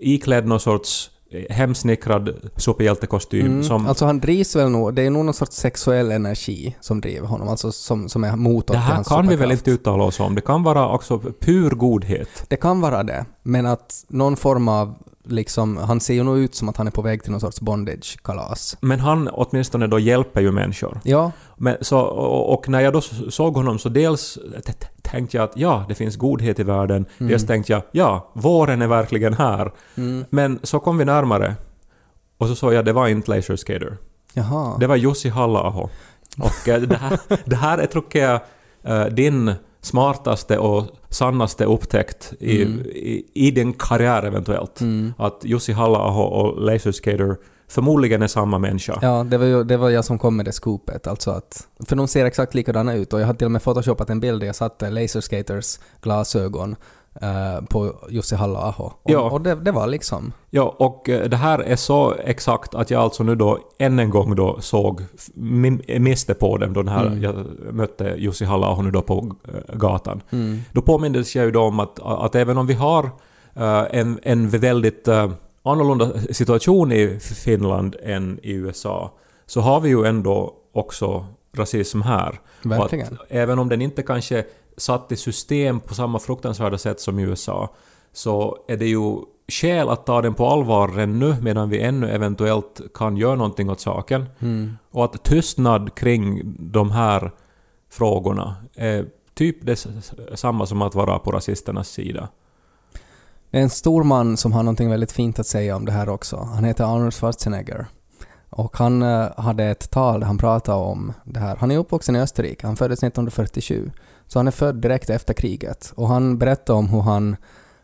iklädd 0.00 0.46
någon 0.46 0.60
sorts 0.60 1.10
hemsnickrad 1.50 2.50
superhjältekostym 2.56 3.46
Mm. 3.46 3.64
som... 3.64 3.86
Alltså 3.86 4.04
han 4.04 4.20
drivs 4.20 4.56
väl 4.56 4.70
nog, 4.70 4.94
det 4.94 5.02
är 5.02 5.10
nog 5.10 5.24
någon 5.24 5.34
sorts 5.34 5.56
sexuell 5.56 6.10
energi 6.10 6.76
som 6.80 7.00
driver 7.00 7.26
honom, 7.26 7.48
alltså 7.48 7.72
som, 7.72 8.08
som 8.08 8.24
är 8.24 8.36
motorn 8.36 8.76
det 8.76 8.80
här 8.82 9.04
kan 9.04 9.28
vi 9.28 9.36
väl 9.36 9.52
inte 9.52 9.70
uttala 9.70 10.04
oss 10.04 10.20
om. 10.20 10.34
Det 10.34 10.40
kan 10.40 10.62
vara 10.62 10.88
också 10.88 11.18
pur 11.40 11.70
godhet. 11.70 12.44
Det 12.48 12.56
kan 12.56 12.80
vara 12.80 13.02
det, 13.02 13.24
men 13.42 13.66
att 13.66 14.04
någon 14.08 14.36
form 14.36 14.68
av 14.68 14.94
liksom, 15.32 15.76
han 15.76 16.00
ser 16.00 16.14
ju 16.14 16.22
nog 16.22 16.38
ut 16.38 16.54
som 16.54 16.68
att 16.68 16.76
han 16.76 16.86
är 16.86 16.90
på 16.90 17.02
väg 17.02 17.22
till 17.22 17.30
någon 17.30 17.40
sorts 17.40 17.60
bondage-kalas. 17.60 18.76
Men 18.80 19.00
han 19.00 19.28
åtminstone 19.32 19.86
då 19.86 19.98
hjälper 19.98 20.40
ju 20.40 20.52
människor. 20.52 21.00
Ja, 21.04 21.32
Men, 21.56 21.76
så, 21.80 21.98
och, 22.00 22.52
och 22.54 22.68
när 22.68 22.80
jag 22.80 22.92
då 22.92 23.00
såg 23.30 23.54
honom 23.54 23.78
så 23.78 23.88
dels 23.88 24.38
tänkte 25.02 25.36
jag 25.36 25.44
att 25.44 25.56
ja, 25.56 25.84
det 25.88 25.94
finns 25.94 26.16
godhet 26.16 26.58
i 26.58 26.62
världen. 26.62 27.06
Dels 27.18 27.46
tänkte 27.46 27.72
jag 27.72 27.82
ja, 27.92 28.30
våren 28.34 28.82
är 28.82 28.86
verkligen 28.86 29.34
här. 29.34 29.72
mm. 29.96 30.24
Men 30.30 30.60
så 30.62 30.80
kom 30.80 30.98
vi 30.98 31.04
närmare 31.04 31.54
och 32.38 32.48
så 32.48 32.54
såg 32.54 32.74
jag 32.74 32.84
det 32.84 32.92
var 32.92 33.08
inte 33.08 33.36
Laser 33.36 33.56
Skater. 33.56 33.96
jaha. 34.34 34.76
Det 34.78 34.86
var 34.86 34.96
Jussi 34.96 35.28
Halla-aho. 35.28 35.88
Och 36.38 36.68
eh, 36.68 36.80
det 36.80 36.96
här, 36.96 37.18
det 37.44 37.56
här 37.56 37.78
är, 37.78 37.86
tror 37.86 38.04
jag, 38.12 38.40
eh, 38.84 39.04
din 39.04 39.52
smartaste 39.80 40.58
och 40.58 40.86
sannaste 41.10 41.64
upptäckt 41.64 42.32
i, 42.38 42.62
i, 42.62 43.26
i 43.34 43.50
din 43.50 43.72
karriär 43.72 44.22
eventuellt. 44.22 44.80
Mm. 44.80 45.12
Att 45.18 45.40
Jussi 45.42 45.72
Halla-aho 45.72 46.22
och 46.22 46.62
Laser 46.62 46.92
Skater 46.92 47.36
förmodligen 47.68 48.22
är 48.22 48.26
samma 48.26 48.58
människa. 48.58 48.98
Ja, 49.02 49.24
det 49.24 49.38
var, 49.38 49.46
ju, 49.46 49.64
det 49.64 49.76
var 49.76 49.90
jag 49.90 50.04
som 50.04 50.18
kom 50.18 50.36
med 50.36 50.44
det 50.44 50.52
scoopet. 50.52 51.06
Alltså 51.06 51.30
att, 51.30 51.68
för 51.86 51.96
de 51.96 52.08
ser 52.08 52.24
exakt 52.24 52.54
likadana 52.54 52.94
ut 52.94 53.12
och 53.12 53.20
jag 53.20 53.26
har 53.26 53.34
till 53.34 53.44
och 53.44 53.50
med 53.50 53.62
photoshopat 53.62 54.10
en 54.10 54.20
bild 54.20 54.40
där 54.40 54.46
jag 54.46 54.56
satte 54.56 54.90
Laser 54.90 55.20
Skaters 55.20 55.78
glasögon 56.02 56.76
eh, 57.22 57.64
på 57.70 57.94
Jussi 58.08 58.36
Halla-aho. 58.36 58.82
Och, 59.02 59.10
Ja. 59.10 59.20
och 59.30 59.40
det, 59.40 59.54
det 59.54 59.72
var 59.72 59.86
liksom... 59.86 60.32
Ja, 60.50 60.74
och 60.78 61.08
eh, 61.08 61.28
det 61.28 61.36
här 61.36 61.58
är 61.58 61.76
så 61.76 62.14
exakt 62.24 62.74
att 62.74 62.90
jag 62.90 63.02
alltså 63.02 63.22
nu 63.22 63.34
då 63.34 63.58
än 63.78 63.98
en 63.98 64.10
gång 64.10 64.34
då 64.36 64.60
såg, 64.60 65.02
mi- 65.34 65.98
miste 65.98 66.34
på 66.34 66.56
dem 66.58 66.72
då 66.72 66.82
den 66.82 66.94
här, 66.94 67.06
Mm. 67.06 67.22
jag 67.22 67.34
mötte 67.74 68.14
Jussi 68.18 68.44
Halla-aho 68.44 68.82
nu 68.82 68.90
då 68.90 69.02
på 69.02 69.34
eh, 69.48 69.76
gatan. 69.76 70.22
Mm. 70.30 70.58
Då 70.72 70.82
påmindes 70.82 71.36
jag 71.36 71.44
ju 71.44 71.50
då 71.50 71.62
om 71.62 71.80
att, 71.80 72.00
att 72.02 72.34
även 72.34 72.58
om 72.58 72.66
vi 72.66 72.74
har 72.74 73.10
en, 73.90 74.18
en 74.22 74.48
väldigt 74.48 75.08
uh, 75.08 75.30
annorlunda 75.62 76.10
situation 76.32 76.92
i 76.92 77.18
Finland 77.20 77.96
än 78.02 78.38
i 78.42 78.52
USA, 78.52 79.10
så 79.46 79.60
har 79.60 79.80
vi 79.80 79.88
ju 79.88 80.04
ändå 80.04 80.54
också 80.74 81.26
rasism 81.56 82.02
här. 82.02 82.40
Verkligen. 82.62 83.12
Att, 83.12 83.20
även 83.28 83.58
om 83.58 83.68
den 83.68 83.82
inte 83.82 84.02
kanske 84.02 84.44
satt 84.76 85.12
i 85.12 85.16
system 85.16 85.80
på 85.80 85.94
samma 85.94 86.18
fruktansvärda 86.18 86.78
sätt 86.78 87.00
som 87.00 87.18
i 87.18 87.22
USA, 87.22 87.74
så 88.12 88.58
är 88.68 88.76
det 88.76 88.86
ju 88.86 89.16
skäl 89.48 89.88
att 89.88 90.06
ta 90.06 90.22
den 90.22 90.34
på 90.34 90.46
allvar 90.46 90.98
ännu, 90.98 91.36
medan 91.42 91.70
vi 91.70 91.80
ännu 91.80 92.10
eventuellt 92.10 92.80
kan 92.94 93.16
göra 93.16 93.34
någonting 93.34 93.70
åt 93.70 93.80
saken. 93.80 94.26
Mm. 94.38 94.76
Och 94.90 95.04
att 95.04 95.24
tystnad 95.24 95.94
kring 95.94 96.42
de 96.58 96.90
här 96.90 97.32
frågorna 97.90 98.56
är 98.74 99.06
typ 99.34 99.66
detsamma 99.66 100.66
som 100.66 100.82
att 100.82 100.94
vara 100.94 101.18
på 101.18 101.30
rasisternas 101.30 101.88
sida. 101.88 102.28
Det 103.50 103.58
är 103.58 103.62
en 103.62 103.70
stor 103.70 104.04
man 104.04 104.36
som 104.36 104.52
har 104.52 104.62
någonting 104.62 104.90
väldigt 104.90 105.12
fint 105.12 105.38
att 105.38 105.46
säga 105.46 105.76
om 105.76 105.84
det 105.84 105.92
här 105.92 106.08
också. 106.08 106.36
Han 106.36 106.64
heter 106.64 106.84
Arnold 106.84 107.14
Schwarzenegger. 107.14 107.86
Och 108.50 108.76
han 108.76 109.02
eh, 109.02 109.28
hade 109.36 109.64
ett 109.64 109.90
tal 109.90 110.20
där 110.20 110.26
han 110.26 110.38
pratade 110.38 110.78
om 110.78 111.12
det 111.24 111.40
här. 111.40 111.56
Han 111.56 111.70
är 111.70 111.78
uppvuxen 111.78 112.16
i 112.16 112.20
Österrike, 112.20 112.66
han 112.66 112.76
föddes 112.76 112.98
1947. 112.98 113.90
Så 114.26 114.38
han 114.38 114.46
är 114.46 114.50
född 114.50 114.76
direkt 114.76 115.10
efter 115.10 115.34
kriget. 115.34 115.92
Och 115.96 116.08
han 116.08 116.38
berättade 116.38 116.78
om 116.78 116.88
hur 116.88 117.00
han 117.00 117.36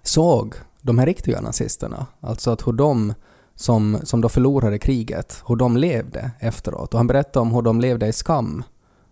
såg 0.02 0.54
de 0.82 0.98
här 0.98 1.06
riktiga 1.06 1.40
nazisterna. 1.40 2.06
Alltså 2.20 2.50
att 2.50 2.66
hur 2.66 2.72
de 2.72 3.14
som, 3.54 4.00
som 4.04 4.20
då 4.20 4.28
förlorade 4.28 4.78
kriget, 4.78 5.42
hur 5.46 5.56
de 5.56 5.76
levde 5.76 6.30
efteråt. 6.38 6.94
Och 6.94 6.98
han 6.98 7.06
berättade 7.06 7.40
om 7.40 7.52
hur 7.52 7.62
de 7.62 7.80
levde 7.80 8.06
i 8.06 8.12
skam 8.12 8.64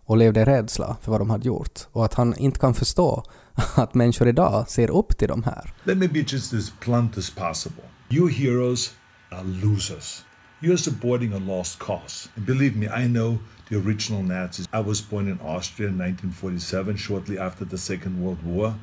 och 0.05 0.17
levde 0.17 0.41
i 0.41 0.45
rädsla 0.45 0.97
för 1.01 1.11
vad 1.11 1.21
de 1.21 1.31
hade 1.31 1.47
gjort. 1.47 1.81
Och 1.93 2.05
att 2.05 2.15
han 2.15 2.37
inte 2.37 2.59
kan 2.59 2.75
förstå 2.75 3.23
att 3.75 3.95
människor 3.95 4.29
idag 4.29 4.69
ser 4.69 4.91
upp 4.91 5.19
till 5.19 5.29
de 5.29 5.43
här. 5.43 5.75
Let 5.85 5.99
me 5.99 6.09
be 6.09 6.19
just 6.19 6.55
as 6.55 6.73
blunt 6.85 7.19
as 7.19 7.31
possible. 7.31 7.85
You 8.11 8.29
heroes 8.29 8.91
are 9.31 9.45
losers. 9.45 10.25
You're 10.65 10.79
supporting 10.79 11.35
a 11.35 11.39
lost 11.39 11.79
cause. 11.79 12.31
And 12.37 12.47
believe 12.47 12.75
me, 12.75 12.89
I 12.89 13.07
know 13.07 13.41
the 13.69 13.77
original 13.77 14.23
Nazis. 14.23 14.67
I 14.73 14.81
was 14.81 15.03
born 15.03 15.29
in 15.29 15.39
Austria 15.41 15.89
in 15.89 15.99
1947, 15.99 16.97
shortly 16.97 17.39
after 17.39 17.67
the 17.67 17.77
Second 17.77 18.25
World 18.25 18.43
War. 18.43 18.75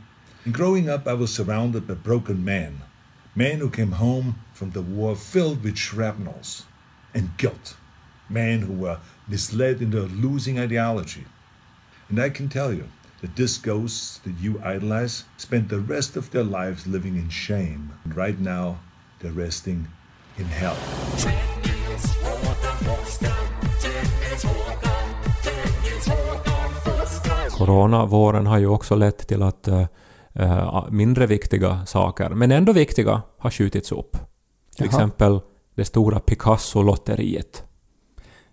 And 0.45 0.53
growing 0.53 0.87
up, 0.87 1.07
I 1.07 1.13
was 1.13 1.33
surrounded 1.33 1.87
by 1.87 1.95
broken 1.95 2.45
men. 2.45 2.81
Men 3.33 3.57
who 3.57 3.71
came 3.71 3.93
home 3.93 4.35
from 4.53 4.69
the 4.69 4.83
war 4.83 5.15
filled 5.15 5.63
with 5.63 5.75
shrapnels 5.75 6.67
and 7.15 7.35
guilt. 7.37 7.75
Men 8.29 8.61
who 8.61 8.73
were 8.73 8.99
misled 9.27 9.81
into 9.81 10.03
a 10.03 10.05
losing 10.05 10.59
ideology. 10.59 11.25
And 12.09 12.19
I 12.19 12.29
can 12.29 12.47
tell 12.47 12.71
you 12.71 12.89
that 13.21 13.35
this 13.35 13.57
ghost 13.57 14.23
that 14.25 14.37
you 14.39 14.61
idolize 14.63 15.23
spent 15.37 15.69
the 15.69 15.79
rest 15.79 16.15
of 16.15 16.29
their 16.29 16.43
lives 16.43 16.85
living 16.85 17.15
in 17.15 17.29
shame. 17.29 17.93
And 18.03 18.15
right 18.15 18.39
now, 18.39 18.81
they're 19.17 19.31
resting 19.31 19.87
in 20.37 20.45
hell. 20.45 20.77
Coronavåren 27.49 28.47
har 28.47 28.57
ju 28.57 28.67
också 28.67 28.95
lett 28.95 29.27
till 29.27 29.43
att 29.43 29.67
eh, 29.67 30.85
mindre 30.89 31.27
viktiga 31.27 31.85
saker, 31.85 32.29
men 32.29 32.51
ändå 32.51 32.73
viktiga, 32.73 33.21
har 33.37 33.49
skjutits 33.49 33.91
upp. 33.91 34.11
Till 34.11 34.85
Jaha. 34.85 34.87
exempel 34.87 35.39
det 35.75 35.85
stora 35.85 36.19
Picasso-lotteriet. 36.19 37.63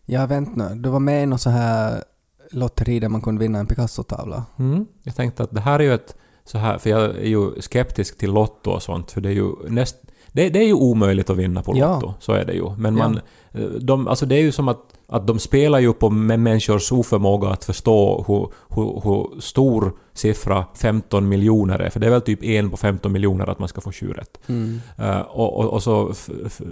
Ja, 0.04 0.26
vänt 0.26 0.56
nu. 0.56 0.74
Du 0.74 0.88
var 0.88 1.00
med 1.00 1.22
i 1.22 1.26
något 1.26 1.40
så 1.40 1.50
här 1.50 2.04
lotteri 2.50 3.00
där 3.00 3.08
man 3.08 3.20
kunde 3.20 3.40
vinna 3.40 3.58
en 3.58 3.66
Picasso-tavla. 3.66 4.44
Mm. 4.58 4.86
Jag 5.02 5.16
tänkte 5.16 5.42
att 5.42 5.54
det 5.54 5.60
här 5.60 5.78
är 5.78 5.84
ju 5.84 5.94
ett 5.94 6.16
så 6.44 6.58
här, 6.58 6.78
för 6.78 6.90
jag 6.90 7.02
är 7.02 7.28
ju 7.28 7.60
skeptisk 7.60 8.18
till 8.18 8.32
Lotto 8.32 8.70
och 8.70 8.82
sånt, 8.82 9.10
för 9.10 9.20
det 9.20 9.28
är 9.28 9.32
ju 9.32 9.52
näst, 9.68 9.96
det, 10.38 10.48
det 10.48 10.58
är 10.58 10.66
ju 10.66 10.72
omöjligt 10.72 11.30
att 11.30 11.36
vinna 11.36 11.62
på 11.62 11.76
Ja. 11.76 11.94
Lotto, 11.94 12.14
så 12.20 12.32
är 12.32 12.44
det 12.44 12.52
ju. 12.52 12.70
Men 12.76 12.96
Ja. 12.96 13.08
man, 13.08 13.20
eh, 13.52 13.60
de, 13.60 14.08
alltså 14.08 14.26
det 14.26 14.34
är 14.34 14.40
ju 14.40 14.52
som 14.52 14.68
att, 14.68 14.78
att 15.06 15.26
de 15.26 15.38
spelar 15.38 15.78
ju 15.78 15.92
på 15.92 16.10
människors 16.10 16.92
oförmåga 16.92 17.48
att 17.48 17.64
förstå 17.64 18.24
hur, 18.28 18.48
hur, 18.76 19.00
hur 19.04 19.40
stor 19.40 19.92
siffra 20.12 20.64
15 20.74 21.28
miljoner 21.28 21.78
är, 21.78 21.90
för 21.90 22.00
det 22.00 22.06
är 22.06 22.10
väl 22.10 22.20
typ 22.20 22.42
en 22.44 22.70
på 22.70 22.76
15 22.76 23.12
miljoner 23.12 23.46
att 23.46 23.58
man 23.58 23.68
ska 23.68 23.80
få 23.80 23.92
sju 23.92 24.12
rätt. 24.12 24.38
Mm. 24.46 24.80
Eh, 24.98 25.20
och, 25.20 25.58
och, 25.58 25.64
och 25.64 25.82
så 25.82 26.12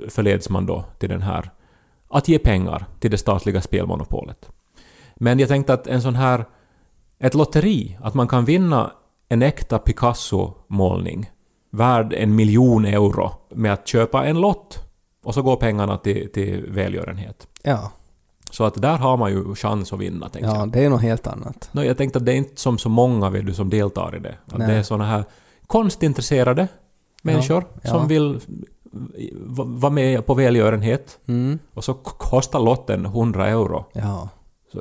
förleds 0.09 0.49
man 0.51 0.67
då 0.67 0.85
till 0.99 1.09
den 1.09 1.23
här, 1.23 1.51
att 2.09 2.29
ge 2.29 2.39
pengar 2.39 2.87
till 3.01 3.11
det 3.11 3.19
statliga 3.19 3.61
spelmonopolet. 3.61 4.49
Men 5.17 5.39
jag 5.39 5.49
tänkte 5.49 5.75
att 5.75 5.87
en 5.87 6.03
sån 6.03 6.15
här, 6.15 6.45
ett 7.19 7.35
lotteri, 7.35 7.99
att 8.03 8.15
man 8.15 8.29
kan 8.29 8.45
vinna 8.45 8.91
en 9.29 9.43
äkta 9.43 9.79
Picasso-målning 9.79 11.31
värd 11.71 12.13
en 12.13 12.37
miljon 12.37 12.85
euro 12.85 13.31
med 13.49 13.73
att 13.73 13.89
köpa 13.89 14.25
en 14.27 14.41
lott. 14.41 14.79
Och 15.25 15.35
så 15.35 15.43
går 15.43 15.57
pengarna 15.57 15.99
till, 15.99 16.33
till 16.33 16.65
välgörenhet. 16.71 17.47
Ja, 17.63 17.91
Så 18.51 18.65
att 18.65 18.83
där 18.83 18.97
har 18.97 19.17
man 19.17 19.31
ju 19.31 19.55
chans 19.55 19.93
att 19.93 19.99
vinna, 19.99 20.29
tänkte 20.29 20.51
ja, 20.51 20.57
jag. 20.59 20.71
det 20.73 20.85
är 20.85 20.91
något 20.91 21.03
helt 21.03 21.27
annat. 21.27 21.69
No, 21.73 21.83
jag 21.83 21.97
tänkte 21.97 22.19
att 22.19 22.27
det 22.27 22.33
är 22.33 22.37
inte 22.37 22.61
som 22.61 22.79
så 22.79 22.89
många 22.89 23.31
vet 23.31 23.47
du, 23.47 23.55
som 23.55 23.71
deltar 23.71 24.17
i 24.17 24.19
det. 24.19 24.35
Att 24.47 24.59
Nej. 24.59 24.69
det 24.69 24.75
är 24.75 24.83
såna 24.83 25.05
här 25.07 25.25
konstintresserade 25.67 26.69
människor 27.23 27.65
Ja. 27.83 27.91
som 27.91 28.09
vill 28.09 28.41
vara 29.57 29.93
med 29.93 30.27
på 30.27 30.35
välgörenhet. 30.35 31.19
Mm. 31.27 31.59
Och 31.75 31.85
så 31.85 31.95
kostar 31.95 32.61
lotten 32.61 33.07
100 33.07 33.49
euro. 33.49 33.85
Ja. 33.93 34.29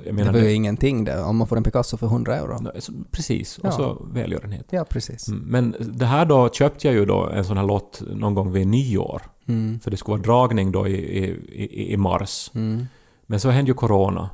Så 0.02 0.08
jag 0.08 0.14
Det 0.16 0.18
menar, 0.18 0.32
var 0.34 0.40
ju 0.40 0.46
det, 0.46 0.54
ingenting 0.54 1.04
det, 1.04 1.22
om 1.24 1.38
man 1.38 1.48
får 1.48 1.58
en 1.58 1.64
Picasso 1.64 1.98
för 1.98 2.08
100 2.08 2.36
euro. 2.38 2.72
Så- 2.80 2.92
precis. 3.12 3.58
Och 3.58 3.66
Ja. 3.66 3.72
så 3.72 4.06
välgörenhet. 4.14 4.68
Ja, 4.70 4.86
precis. 4.90 5.28
Mm, 5.28 5.40
Men 5.44 5.76
det 5.80 6.06
här 6.06 6.26
då 6.26 6.50
köpte 6.50 6.88
jag 6.88 6.96
ju 6.96 7.06
då 7.06 7.30
en 7.30 7.46
sån 7.46 7.58
här 7.58 7.66
lott 7.66 8.02
någon 8.10 8.34
gång 8.34 8.52
vid 8.52 8.68
nyår. 8.68 9.22
Mm. 9.48 9.80
För 9.80 9.92
det 9.92 9.98
skulle 9.98 10.18
vara 10.18 10.22
dragning 10.24 10.72
då 10.72 10.88
i, 10.88 10.94
i, 10.94 11.94
i, 11.94 11.98
mars. 11.98 12.52
Mm. 12.56 12.86
Men 13.26 13.40
så 13.40 13.50
hände 13.50 13.72
ju 13.72 13.76
corona. 13.76 14.30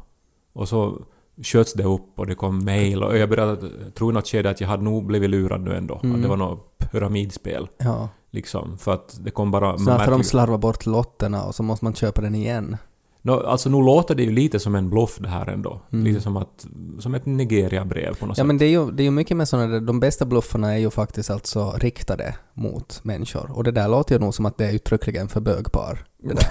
Och 0.53 0.67
så 0.69 1.01
sköts 1.43 1.73
det 1.73 1.83
upp 1.83 2.19
och 2.19 2.27
det 2.27 2.35
kom 2.35 2.65
mail 2.65 3.03
och 3.03 3.17
jag 3.17 3.29
började 3.29 3.57
tro 3.91 4.09
i 4.09 4.13
något 4.13 4.27
skede 4.27 4.49
att 4.49 4.61
jag 4.61 4.67
hade 4.67 4.83
nog 4.83 5.05
blivit 5.05 5.29
lurad 5.29 5.61
nu 5.61 5.75
ändå. 5.75 5.99
Mm. 6.03 6.15
Att 6.15 6.21
det 6.21 6.27
var 6.27 6.37
något 6.37 6.77
pyramidspel. 6.91 7.67
Ja. 7.77 8.09
Liksom. 8.31 8.77
För 8.77 8.93
att 8.93 9.19
det 9.23 9.31
kom 9.31 9.51
bara... 9.51 9.77
Så 9.77 9.83
därför 9.89 10.11
de 10.11 10.23
slarvar 10.23 10.57
bort 10.57 10.85
lotterna 10.85 11.43
och 11.43 11.55
så 11.55 11.63
måste 11.63 11.85
man 11.85 11.93
köpa 11.93 12.21
den 12.21 12.35
igen. 12.35 12.77
Nå, 13.23 13.39
alltså 13.39 13.69
nu 13.69 13.77
låter 13.77 14.15
det 14.15 14.23
ju 14.23 14.31
lite 14.31 14.59
som 14.59 14.75
en 14.75 14.89
bluff 14.89 15.17
det 15.19 15.27
här 15.27 15.49
ändå. 15.49 15.81
Mm. 15.91 16.05
Lite 16.05 16.21
som 16.21 16.37
att... 16.37 16.65
Som 16.99 17.15
ett 17.15 17.25
Nigeria-brev 17.25 18.15
på 18.19 18.25
något 18.25 18.37
Ja 18.37 18.41
sätt. 18.41 18.47
men 18.47 18.57
det 18.57 18.65
är 18.65 18.69
ju, 18.69 18.91
det 18.91 19.03
är 19.03 19.05
ju 19.05 19.11
mycket 19.11 19.37
med 19.37 19.47
sådana 19.47 19.67
där, 19.67 19.79
de 19.79 19.99
bästa 19.99 20.25
bluffarna 20.25 20.73
är 20.73 20.77
ju 20.77 20.89
faktiskt 20.89 21.29
alltså 21.31 21.71
riktade 21.77 22.35
mot 22.53 22.99
människor. 23.03 23.51
Och 23.51 23.63
det 23.63 23.71
där 23.71 23.87
låter 23.87 24.15
ju 24.15 24.21
nog 24.21 24.33
som 24.33 24.45
att 24.45 24.57
det 24.57 24.65
är 24.65 24.73
uttryckligen 24.73 25.27
för 25.29 25.39
bögpar. 25.41 26.03
Det 26.23 26.33
där. 26.33 26.47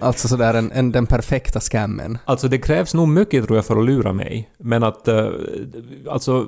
alltså 0.00 0.28
sådär 0.28 0.54
en, 0.54 0.72
en, 0.72 0.92
den 0.92 1.06
perfekta 1.06 1.60
scammen. 1.60 2.18
Alltså 2.24 2.48
det 2.48 2.58
krävs 2.58 2.94
nog 2.94 3.08
mycket 3.08 3.44
tror 3.44 3.56
jag 3.58 3.64
för 3.64 3.76
att 3.76 3.86
lura 3.86 4.12
mig. 4.12 4.50
Men 4.58 4.82
att... 4.82 5.08
eh, 5.08 5.28
alltså... 6.10 6.46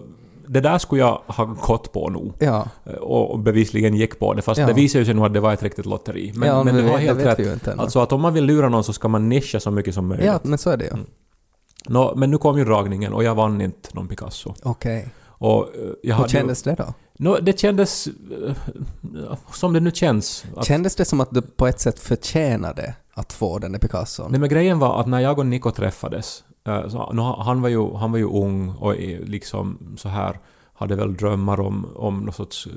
Det 0.48 0.60
där 0.60 0.78
skulle 0.78 1.00
jag 1.02 1.20
ha 1.26 1.44
gått 1.44 1.92
på 1.92 2.08
nog. 2.10 2.32
Ja, 2.38 2.68
Och 3.00 3.30
och 3.30 3.38
bevisligen 3.38 3.94
gick 3.94 4.18
på 4.18 4.34
det. 4.34 4.42
Fast 4.42 4.60
Ja. 4.60 4.66
det 4.66 4.72
visar 4.72 4.98
ju 4.98 5.04
sig 5.04 5.14
nog 5.14 5.26
att 5.26 5.34
det 5.34 5.40
var 5.40 5.52
ett 5.52 5.62
riktigt 5.62 5.86
lotteri. 5.86 6.32
Men, 6.36 6.48
ja 6.48 6.64
men 6.64 6.74
det, 6.74 6.82
det 6.82 6.88
helt 6.98 7.18
vet 7.18 7.26
rätt. 7.26 7.38
ju 7.46 7.52
inte. 7.52 7.74
Alltså 7.78 8.00
att 8.00 8.12
om 8.12 8.20
man 8.20 8.34
vill 8.34 8.44
lura 8.44 8.68
någon 8.68 8.84
så 8.84 8.92
ska 8.92 9.08
man 9.08 9.28
nischa 9.28 9.60
så 9.60 9.70
mycket 9.70 9.94
som 9.94 10.08
möjligt. 10.08 10.26
ja, 10.26 10.40
men 10.42 10.58
så 10.58 10.70
är 10.70 10.76
det 10.76 10.84
ju. 10.84 10.90
Mm. 10.90 11.06
Nå, 11.88 12.12
men 12.16 12.30
nu 12.30 12.38
kom 12.38 12.58
ju 12.58 12.64
dragningen 12.64 13.12
och 13.12 13.24
jag 13.24 13.34
vann 13.34 13.60
inte 13.60 13.88
någon 13.92 14.08
Picasso. 14.08 14.54
Okej. 14.62 15.08
Och 15.26 15.62
eh, 15.62 15.90
jag 16.02 16.16
Hur 16.16 16.28
kändes 16.28 16.62
det 16.62 16.74
då? 16.74 16.84
Ju, 16.84 17.24
Nå, 17.24 17.38
det 17.42 17.58
kändes... 17.60 18.06
eh, 18.06 18.52
som 19.52 19.72
det 19.72 19.80
nu 19.80 19.90
känns. 19.90 20.44
Att, 20.56 20.64
Kändes 20.66 20.96
det 20.96 21.04
som 21.04 21.20
att 21.20 21.30
du 21.30 21.42
på 21.42 21.66
ett 21.66 21.80
sätt 21.80 22.00
förtjänade 22.00 22.94
att 23.14 23.32
få 23.32 23.58
den 23.58 23.72
där 23.72 23.78
Picasson? 23.78 24.30
Nej 24.30 24.40
men 24.40 24.48
grejen 24.48 24.78
var 24.78 25.00
att 25.00 25.06
när 25.06 25.20
jag 25.20 25.38
och 25.38 25.46
Nico 25.46 25.70
träffades, 25.70 26.44
eh, 26.48 26.51
så, 26.64 27.10
nå, 27.12 27.42
han, 27.42 27.62
var 27.62 27.68
ju, 27.68 27.94
han 27.94 28.12
var 28.12 28.18
ju 28.18 28.24
ung 28.28 28.68
och 28.68 28.96
eh, 28.96 29.20
liksom 29.20 29.78
så 29.96 30.08
här 30.08 30.38
hade 30.74 30.96
väl 30.96 31.14
drömmar 31.16 31.60
om, 31.60 31.86
om, 31.96 32.18
något 32.20 32.34
sorts, 32.34 32.68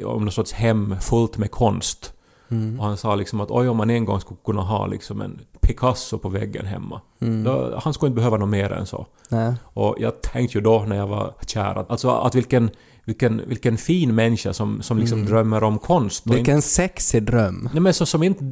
eh, 0.00 0.06
om 0.06 0.24
något 0.24 0.34
sorts 0.34 0.52
hem 0.52 0.94
fullt 1.00 1.38
med 1.38 1.50
konst. 1.50 2.12
Mm. 2.50 2.80
Och 2.80 2.86
han 2.86 2.96
sa 2.96 3.14
liksom 3.14 3.40
att 3.40 3.50
oj 3.50 3.68
om 3.68 3.76
man 3.76 3.90
en 3.90 4.04
gång 4.04 4.20
skulle 4.20 4.40
kunna 4.44 4.62
ha 4.62 4.86
liksom 4.86 5.20
en 5.20 5.40
Picasso 5.60 6.18
på 6.18 6.28
väggen 6.28 6.66
hemma. 6.66 7.00
Mm. 7.20 7.44
Då, 7.44 7.78
han 7.82 7.94
skulle 7.94 8.08
inte 8.08 8.16
behöva 8.16 8.36
något 8.36 8.48
mer 8.48 8.70
än 8.72 8.86
så. 8.86 9.06
Nej. 9.30 9.54
Och 9.62 9.96
jag 9.98 10.22
tänkte 10.22 10.58
ju 10.58 10.64
då 10.64 10.84
när 10.88 10.96
jag 10.96 11.06
var 11.06 11.34
kär 11.46 11.74
att, 11.78 11.90
alltså 11.90 12.10
att 12.10 12.34
vilken, 12.34 12.70
vilken, 13.04 13.42
vilken 13.46 13.76
fin 13.76 14.14
människa 14.14 14.52
som, 14.52 14.82
som 14.82 14.98
liksom 14.98 15.18
Mm. 15.18 15.30
drömmer 15.32 15.62
om 15.64 15.78
konst. 15.78 16.26
Vilken 16.26 16.62
sexig 16.62 17.22
dröm. 17.22 17.68
Nej 17.72 17.82
men 17.82 17.94
så 17.94 18.06
som 18.06 18.22
inte... 18.22 18.44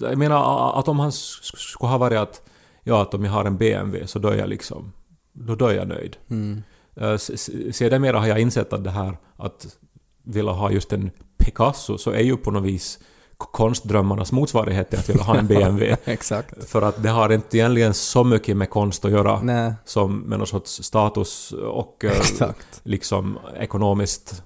Jag 0.00 0.18
menar 0.18 0.78
att 0.78 0.88
om 0.88 0.98
han 0.98 1.10
sk- 1.10 1.56
skulle 1.56 1.90
ha 1.90 1.98
varit 1.98 2.18
att... 2.18 2.42
Ja, 2.84 3.02
att 3.02 3.14
om 3.14 3.24
jag 3.24 3.32
har 3.32 3.44
en 3.44 3.56
BMW 3.56 4.06
så 4.06 4.18
då 4.18 4.28
är 4.28 4.36
jag 4.36 4.48
liksom... 4.48 4.92
Då, 5.32 5.54
då 5.54 5.66
är 5.66 5.74
jag 5.74 5.88
nöjd. 5.88 6.16
Mm. 6.30 6.62
Uh, 7.00 7.16
Sedermera 7.72 8.18
har 8.18 8.26
jag 8.26 8.40
insett 8.40 8.72
att 8.72 8.84
det 8.84 8.90
här 8.90 9.16
att 9.36 9.66
vilja 10.22 10.52
ha 10.52 10.70
just 10.70 10.92
en 10.92 11.10
Picasso 11.38 11.98
så 11.98 12.10
är 12.10 12.20
ju 12.22 12.36
på 12.36 12.50
något 12.50 12.64
vis 12.64 12.98
konstdrömmarnas 13.36 14.32
motsvarighet 14.32 14.90
till 14.90 14.98
att 14.98 15.08
vilja 15.08 15.22
ha 15.22 15.36
en 15.36 15.46
BMW. 15.48 15.96
Exakt. 16.04 16.70
För 16.70 16.82
att 16.82 17.02
det 17.02 17.08
har 17.08 17.32
inte 17.32 17.58
egentligen 17.58 17.94
så 17.94 18.24
mycket 18.24 18.56
med 18.56 18.70
konst 18.70 19.04
att 19.04 19.10
göra 19.10 19.42
Nej, 19.42 19.74
som 19.84 20.20
med 20.20 20.38
någon 20.38 20.46
sorts 20.46 20.82
status 20.82 21.52
och 21.52 22.04
eh, 22.04 22.10
exakt. 22.20 22.80
liksom 22.82 23.38
ekonomiskt 23.56 24.42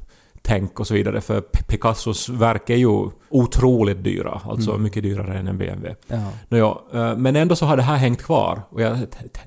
tänk 0.46 0.80
och 0.80 0.86
så 0.86 0.94
vidare. 0.94 1.20
För 1.20 1.40
Picassos 1.40 2.28
verk 2.28 2.70
är 2.70 2.76
ju 2.76 3.10
otroligt 3.28 4.04
dyra, 4.04 4.40
alltså 4.44 4.70
Mm. 4.70 4.82
mycket 4.82 5.02
dyrare 5.02 5.38
än 5.38 5.46
en 5.48 5.58
BMW. 5.58 5.94
Ja. 6.06 6.30
Nåja, 6.48 6.76
eh, 6.94 7.16
men 7.16 7.36
ändå 7.36 7.56
så 7.56 7.66
har 7.66 7.76
det 7.76 7.82
här 7.82 7.96
hängt 7.96 8.22
kvar. 8.22 8.62
Och 8.70 8.80
jag 8.82 8.98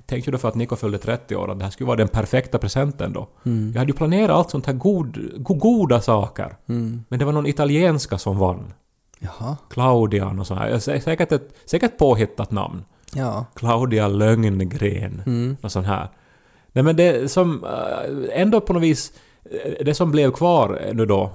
tänkte 0.05 0.29
ju 0.29 0.31
då 0.31 0.37
för 0.37 0.47
att 0.47 0.55
Nico 0.55 0.75
fyllde 0.75 0.97
30 0.97 1.35
år 1.35 1.51
att 1.51 1.59
det 1.59 1.65
här 1.65 1.71
skulle 1.71 1.87
vara 1.87 1.97
den 1.97 2.07
perfekta 2.07 2.57
presenten 2.57 3.13
då. 3.13 3.27
Mm. 3.45 3.71
Jag 3.73 3.79
hade 3.79 3.91
ju 3.91 3.97
planerat 3.97 4.29
allt 4.29 4.49
sånt 4.49 4.65
här 4.65 4.73
god, 4.73 5.17
go, 5.37 5.53
goda 5.53 6.01
saker. 6.01 6.55
Mm. 6.69 7.03
Men 7.09 7.19
det 7.19 7.25
var 7.25 7.31
någon 7.33 7.47
italienska 7.47 8.17
som 8.17 8.37
vann. 8.37 8.73
Jaha. 9.19 9.57
Claudia 9.69 10.27
och 10.39 10.47
så 10.47 10.53
här. 10.55 10.71
Sä- 10.73 10.99
Säkert 10.99 11.31
ett 11.31 11.53
säkert 11.65 11.97
påhittat 11.97 12.51
namn. 12.51 12.83
Ja. 13.13 13.45
Claudia 13.55 14.07
Löngngren. 14.07 15.21
Mm. 15.25 15.57
Något 15.61 15.71
sånt 15.71 15.87
här. 15.87 16.07
Nej 16.73 16.83
men 16.83 16.95
det 16.95 17.31
som 17.31 17.63
eh, 17.63 18.41
ändå 18.41 18.61
på 18.61 18.73
något 18.73 18.83
vis, 18.83 19.13
det 19.85 19.93
som 19.93 20.11
blev 20.11 20.31
kvar 20.31 20.91
nu 20.93 21.05
då 21.05 21.23
eh, 21.23 21.31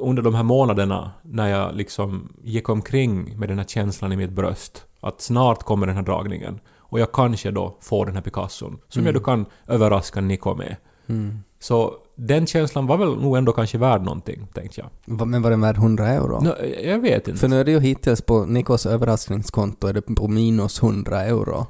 under 0.00 0.22
de 0.22 0.34
här 0.34 0.42
månaderna 0.42 1.10
när 1.22 1.48
jag 1.48 1.74
liksom 1.74 2.32
gick 2.42 2.68
omkring 2.68 3.38
med 3.38 3.48
den 3.48 3.58
här 3.58 3.66
känslan 3.66 4.12
i 4.12 4.16
mitt 4.16 4.30
bröst 4.30 4.84
att 5.00 5.20
snart 5.20 5.62
kommer 5.62 5.86
den 5.86 5.96
här 5.96 6.02
dragningen 6.02 6.60
och 6.78 7.00
jag 7.00 7.12
kanske 7.12 7.50
då 7.50 7.76
får 7.80 8.06
den 8.06 8.14
här 8.14 8.22
Picasson 8.22 8.78
som 8.88 9.06
jag 9.06 9.14
då 9.14 9.20
kan 9.20 9.46
överraska 9.66 10.20
Nico 10.20 10.54
med. 10.54 10.76
Mm. 11.06 11.38
Så 11.60 11.94
den 12.14 12.46
känslan 12.46 12.86
var 12.86 12.96
väl 12.96 13.16
nog 13.16 13.36
ändå 13.36 13.52
kanske 13.52 13.78
värd 13.78 14.02
någonting, 14.02 14.46
tänkte 14.54 14.80
jag. 14.80 15.26
Men 15.26 15.42
var 15.42 15.50
den 15.50 15.60
värd 15.60 15.76
100 15.76 16.08
euro? 16.08 16.40
Nå, 16.40 16.54
jag 16.82 16.98
vet 16.98 17.28
inte. 17.28 17.40
För 17.40 17.48
nu 17.48 17.60
är 17.60 17.64
det 17.64 17.70
ju 17.70 17.80
hittills 17.80 18.22
på 18.22 18.44
Nikos 18.44 18.86
överraskningskonto 18.86 19.86
är 19.86 19.92
det 19.92 20.02
på 20.02 20.28
minus 20.28 20.82
100 20.82 21.22
euro. 21.22 21.66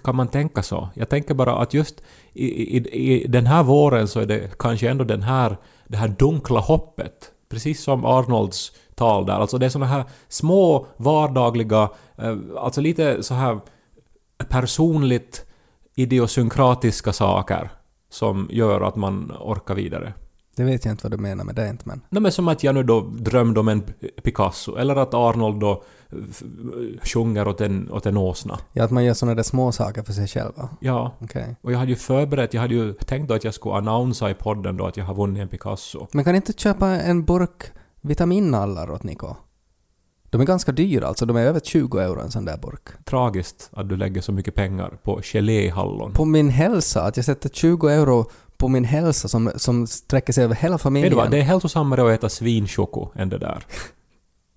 Kan 0.00 0.16
man 0.16 0.28
tänka 0.28 0.62
så? 0.62 0.88
Jag 0.94 1.08
tänker 1.08 1.34
bara 1.34 1.56
att 1.56 1.74
just 1.74 2.02
i, 2.32 2.46
i, 2.46 3.22
i 3.22 3.26
den 3.26 3.46
här 3.46 3.62
våren 3.62 4.08
så 4.08 4.20
är 4.20 4.26
det 4.26 4.58
kanske 4.58 4.90
ändå 4.90 5.04
den 5.04 5.22
här, 5.22 5.56
det 5.86 5.96
här 5.96 6.08
dunkla 6.08 6.60
hoppet. 6.60 7.30
Precis 7.48 7.82
som 7.82 8.04
Arnolds 8.04 8.72
tal 8.94 9.26
där. 9.26 9.32
Alltså 9.32 9.58
det 9.58 9.66
är 9.66 9.70
såna 9.70 9.86
här 9.86 10.04
små 10.28 10.86
vardagliga, 10.96 11.90
eh, 12.18 12.36
alltså 12.56 12.80
lite 12.80 13.22
så 13.22 13.34
här 13.34 13.60
personligt 14.48 15.46
idiosynkratiska 15.94 17.12
saker 17.12 17.70
som 18.10 18.48
gör 18.50 18.80
att 18.80 18.96
man 18.96 19.32
orkar 19.40 19.74
vidare. 19.74 20.12
Det 20.56 20.64
vet 20.64 20.84
jag 20.84 20.92
inte 20.92 21.04
vad 21.04 21.12
du 21.12 21.16
menar 21.16 21.44
med 21.44 21.54
det 21.54 21.68
inte 21.68 21.88
men. 21.88 22.00
Nej, 22.08 22.22
men 22.22 22.32
som 22.32 22.48
att 22.48 22.64
jag 22.64 22.74
nu 22.74 22.82
då 22.82 23.00
drömde 23.00 23.60
om 23.60 23.68
en 23.68 23.82
Picasso, 24.22 24.76
eller 24.76 24.96
att 24.96 25.14
Arnold 25.14 25.60
då 25.60 25.82
sjunger 27.02 27.48
åt 27.48 27.60
en, 27.60 27.90
åt 27.90 28.06
en 28.06 28.16
åsna. 28.16 28.58
Ja, 28.72 28.84
att 28.84 28.90
man 28.90 29.04
gör 29.04 29.14
såna 29.14 29.34
där 29.34 29.42
små 29.42 29.72
saker 29.72 30.02
för 30.02 30.12
sig 30.12 30.28
själv 30.28 30.52
va? 30.56 30.68
Ja, 30.80 31.14
Okej. 31.18 31.56
Och 31.62 31.72
jag 31.72 31.78
hade 31.78 31.90
ju 31.90 31.96
förberett, 31.96 32.54
jag 32.54 32.60
hade 32.60 32.74
ju 32.74 32.92
tänkt 32.92 33.28
då 33.28 33.34
att 33.34 33.44
jag 33.44 33.54
skulle 33.54 33.74
annonsa 33.74 34.30
i 34.30 34.34
podden 34.34 34.76
då 34.76 34.86
att 34.86 34.96
jag 34.96 35.04
har 35.04 35.14
vunnit 35.14 35.42
en 35.42 35.48
Picasso. 35.48 36.06
Men 36.12 36.24
kan 36.24 36.34
inte 36.34 36.52
köpa 36.52 36.88
en 36.88 37.24
burk 37.24 37.62
vitaminallar 38.00 38.90
åt 38.90 39.02
Niko? 39.02 39.34
De 40.30 40.40
är 40.40 40.44
ganska 40.44 40.72
dyra 40.72 41.06
alltså, 41.06 41.26
de 41.26 41.36
är 41.36 41.42
över 41.42 41.60
20 41.60 41.98
euro 41.98 42.20
en 42.20 42.30
sån 42.30 42.44
där 42.44 42.58
burk. 42.58 43.04
Tragiskt 43.04 43.70
att 43.72 43.88
du 43.88 43.96
lägger 43.96 44.20
så 44.20 44.32
mycket 44.32 44.54
pengar 44.54 44.98
på 45.02 45.20
geléhallon. 45.22 46.12
På 46.12 46.24
min 46.24 46.48
hälsa, 46.48 47.02
att 47.02 47.16
jag 47.16 47.26
sätter 47.26 47.48
20 47.48 47.88
euro 47.88 48.30
på 48.62 48.68
min 48.68 48.84
hälsa 48.84 49.28
som, 49.28 49.50
som 49.56 49.86
sträcker 49.86 50.32
sig 50.32 50.44
över 50.44 50.54
hela 50.54 50.72
Vet 50.74 50.80
du 50.80 50.82
familjen. 50.82 51.16
vad, 51.16 51.30
det 51.30 51.38
är 51.38 51.42
hälsosammare 51.42 52.02
att 52.06 52.18
äta 52.18 52.28
svinchoko 52.28 53.08
än 53.14 53.28
det 53.28 53.38
där. 53.38 53.66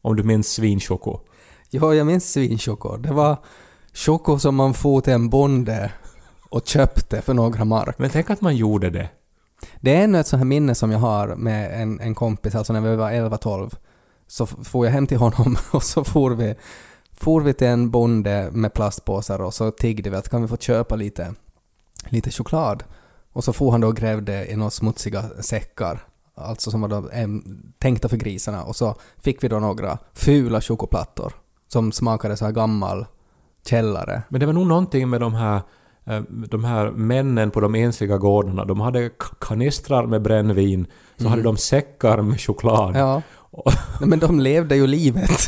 Om 0.02 0.16
du 0.16 0.24
minns 0.24 0.48
svinchoko. 0.48 1.20
Ja, 1.70 1.94
jag 1.94 2.08
minns 2.08 2.32
svinchoko. 2.34 2.98
Det 2.98 3.14
var 3.14 3.38
choko 3.94 4.40
som 4.40 4.56
man 4.56 4.74
for 4.74 5.02
till 5.02 5.14
en 5.14 5.30
bonde 5.30 5.92
och 6.50 6.68
köpte 6.68 7.22
för 7.22 7.34
några 7.34 7.66
mark. 7.66 8.00
Men 8.00 8.10
tänk 8.10 8.30
att 8.30 8.42
man 8.42 8.56
gjorde 8.56 8.90
det. 8.90 9.10
Det 9.82 9.96
är 9.96 10.04
ännu 10.04 10.20
ett 10.20 10.28
sånt 10.28 10.40
här 10.40 10.46
minne 10.46 10.76
som 10.76 10.92
jag 10.92 11.00
har 11.00 11.28
med 11.36 11.82
en, 11.82 12.00
en 12.00 12.16
kompis, 12.16 12.56
alltså 12.56 12.74
när 12.74 12.82
vi 12.82 12.96
var 12.96 13.12
11-12. 13.12 13.76
Så 14.28 14.44
f- 14.44 14.56
for 14.64 14.86
jag 14.86 14.94
hem 14.94 15.08
till 15.08 15.18
honom 15.18 15.56
och 15.72 15.84
så 15.84 16.04
for 16.04 16.32
vi, 16.32 16.56
for 17.14 17.42
vi 17.42 17.54
till 17.54 17.68
en 17.68 17.90
bonde 17.92 18.50
med 18.52 18.74
plastpåsar 18.74 19.40
och 19.42 19.54
så 19.54 19.72
tiggde 19.72 20.10
vi 20.10 20.16
att 20.16 20.30
kan 20.30 20.42
vi 20.42 20.48
få 20.48 20.58
köpa 20.58 20.96
lite, 20.96 21.34
lite 22.10 22.32
choklad. 22.32 22.84
Och 23.36 23.44
så 23.44 23.54
for 23.54 23.72
han 23.72 23.82
då 23.82 23.88
och 23.88 23.96
grävde 23.96 24.52
i 24.52 24.56
några 24.56 24.70
smutsiga 24.72 25.24
säckar, 25.40 26.00
alltså 26.36 26.72
som 26.72 26.82
var 26.82 26.88
då, 26.88 27.10
tänkta 27.80 28.10
för 28.10 28.18
grisarna. 28.18 28.64
Och 28.64 28.76
så 28.76 28.96
fick 29.18 29.44
vi 29.44 29.48
då 29.48 29.60
några 29.60 29.98
fula 30.14 30.62
chokoplattor 30.62 31.34
som 31.68 31.92
smakade 31.92 32.38
så 32.38 32.46
här 32.46 32.52
gammal 32.52 33.06
källare. 33.66 34.22
Men 34.30 34.40
det 34.40 34.46
var 34.46 34.54
nog 34.54 34.68
någonting 34.68 35.10
med 35.10 35.22
de 35.22 35.34
här 35.34 35.62
eh, 36.06 36.22
de 36.30 36.64
här 36.64 36.92
männen 36.92 37.52
på 37.52 37.60
de 37.60 37.76
ensliga 37.76 38.18
gårdarna, 38.18 38.66
de 38.66 38.80
hade 38.80 39.10
kanistrar 39.40 40.06
med 40.06 40.22
brännvin, 40.22 40.88
så 41.18 41.28
hade 41.28 41.42
de 41.42 41.58
säckar 41.58 42.22
med 42.22 42.42
choklad. 42.42 42.96
Ja, 42.96 43.22
men 44.02 44.20
de 44.20 44.40
levde 44.40 44.76
ju 44.76 44.88
livet. 44.88 45.48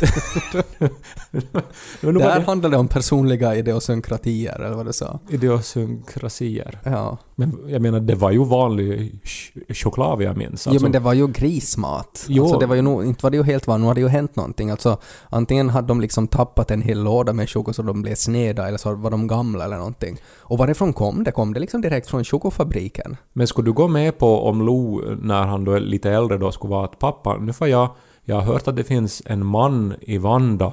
Där 2.00 2.12
det 2.12 2.44
handlar 2.46 2.70
det 2.70 2.76
om 2.76 2.88
personliga 2.88 3.54
idiosynkratier, 3.54 4.60
eller 4.60 4.76
vad 4.76 4.86
du 4.86 4.92
sa. 4.92 5.18
idiosynkrasier. 5.28 6.78
Ja. 6.84 7.18
Men 7.40 7.58
jag 7.66 7.82
menar, 7.82 8.00
det 8.00 8.14
var 8.14 8.30
ju 8.30 8.44
vanlig 8.44 9.20
ch- 9.24 9.74
choklad 9.74 10.22
jag 10.22 10.36
minns. 10.36 10.66
jo 10.66 10.70
Alltså, 10.70 10.84
men 10.84 10.92
det 10.92 10.98
var 10.98 11.12
ju 11.12 11.26
grismat. 11.26 12.26
Jo. 12.28 12.42
Alltså 12.42 12.58
det 12.58 12.66
var 12.66 12.74
ju 12.76 12.82
nog, 12.82 13.04
inte 13.04 13.22
var 13.22 13.30
det 13.30 13.36
ju 13.36 13.42
helt 13.42 13.66
vanligt, 13.66 13.82
nu 13.84 13.88
hade 13.88 14.00
ju 14.00 14.08
hänt 14.08 14.36
någonting. 14.36 14.70
Alltså 14.70 14.98
antingen 15.30 15.68
hade 15.68 15.88
de 15.88 16.00
liksom 16.00 16.28
tappat 16.28 16.70
en 16.70 16.82
hel 16.82 17.02
låda 17.04 17.32
med 17.32 17.48
choko 17.50 17.72
så 17.72 17.82
de 17.82 18.02
blev 18.02 18.14
sneda 18.14 18.68
eller 18.68 18.78
så 18.78 18.94
var 18.94 19.10
de 19.10 19.26
gamla 19.26 19.64
eller 19.64 19.76
någonting. 19.76 20.16
Och 20.38 20.58
varifrån 20.58 20.92
kom 20.92 21.24
det? 21.24 21.32
Kom 21.32 21.54
det 21.54 21.60
liksom 21.60 21.80
direkt 21.80 22.06
från 22.08 22.24
chokofabriken? 22.24 23.16
Men 23.32 23.46
skulle 23.46 23.68
du 23.68 23.72
gå 23.72 23.88
med 23.88 24.18
på 24.18 24.48
om 24.48 24.62
Lo, 24.62 25.00
när 25.22 25.46
han 25.46 25.64
då 25.64 25.72
är 25.72 25.80
lite 25.80 26.10
äldre 26.10 26.38
då, 26.38 26.52
skulle 26.52 26.70
vara 26.70 26.84
att 26.84 26.98
pappa, 26.98 27.36
nu 27.36 27.52
får 27.52 27.68
jag... 27.68 27.88
Jag 28.24 28.36
har 28.36 28.42
hört 28.42 28.68
att 28.68 28.76
det 28.76 28.84
finns 28.84 29.22
en 29.26 29.46
man 29.46 29.94
i 30.00 30.18
Vanda 30.18 30.72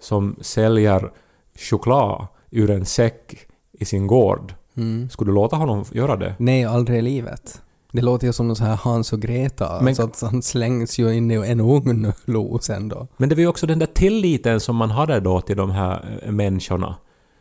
som 0.00 0.36
säljer 0.40 1.10
choklad 1.58 2.26
ur 2.50 2.70
en 2.70 2.84
säck 2.86 3.36
i 3.72 3.84
sin 3.84 4.06
gård. 4.06 4.54
Mm. 4.78 5.10
Skulle 5.10 5.30
du 5.30 5.34
låta 5.34 5.56
honom 5.56 5.84
göra 5.92 6.16
det? 6.16 6.34
Nej, 6.38 6.64
aldrig 6.64 6.98
i 6.98 7.02
livet. 7.02 7.62
Det 7.92 8.02
låter 8.02 8.26
ju 8.26 8.32
som 8.32 8.46
någon 8.46 8.56
så 8.56 8.64
här 8.64 8.76
Hans 8.76 9.12
och 9.12 9.20
Greta. 9.20 9.78
Men- 9.82 9.94
så 9.96 10.02
att 10.02 10.20
han 10.20 10.42
slängs 10.42 10.98
ju 10.98 11.14
in 11.14 11.30
i 11.30 11.34
en 11.34 11.60
ugn, 11.60 12.12
Lo, 12.24 12.58
sen 12.58 12.88
då. 12.88 13.06
Men 13.16 13.28
det 13.28 13.34
var 13.34 13.40
ju 13.40 13.48
också 13.48 13.66
den 13.66 13.78
där 13.78 13.86
tilliten 13.86 14.60
som 14.60 14.76
man 14.76 14.90
hade 14.90 15.20
då 15.20 15.40
till 15.40 15.56
de 15.56 15.70
här 15.70 16.18
eh, 16.22 16.32
människorna. 16.32 16.94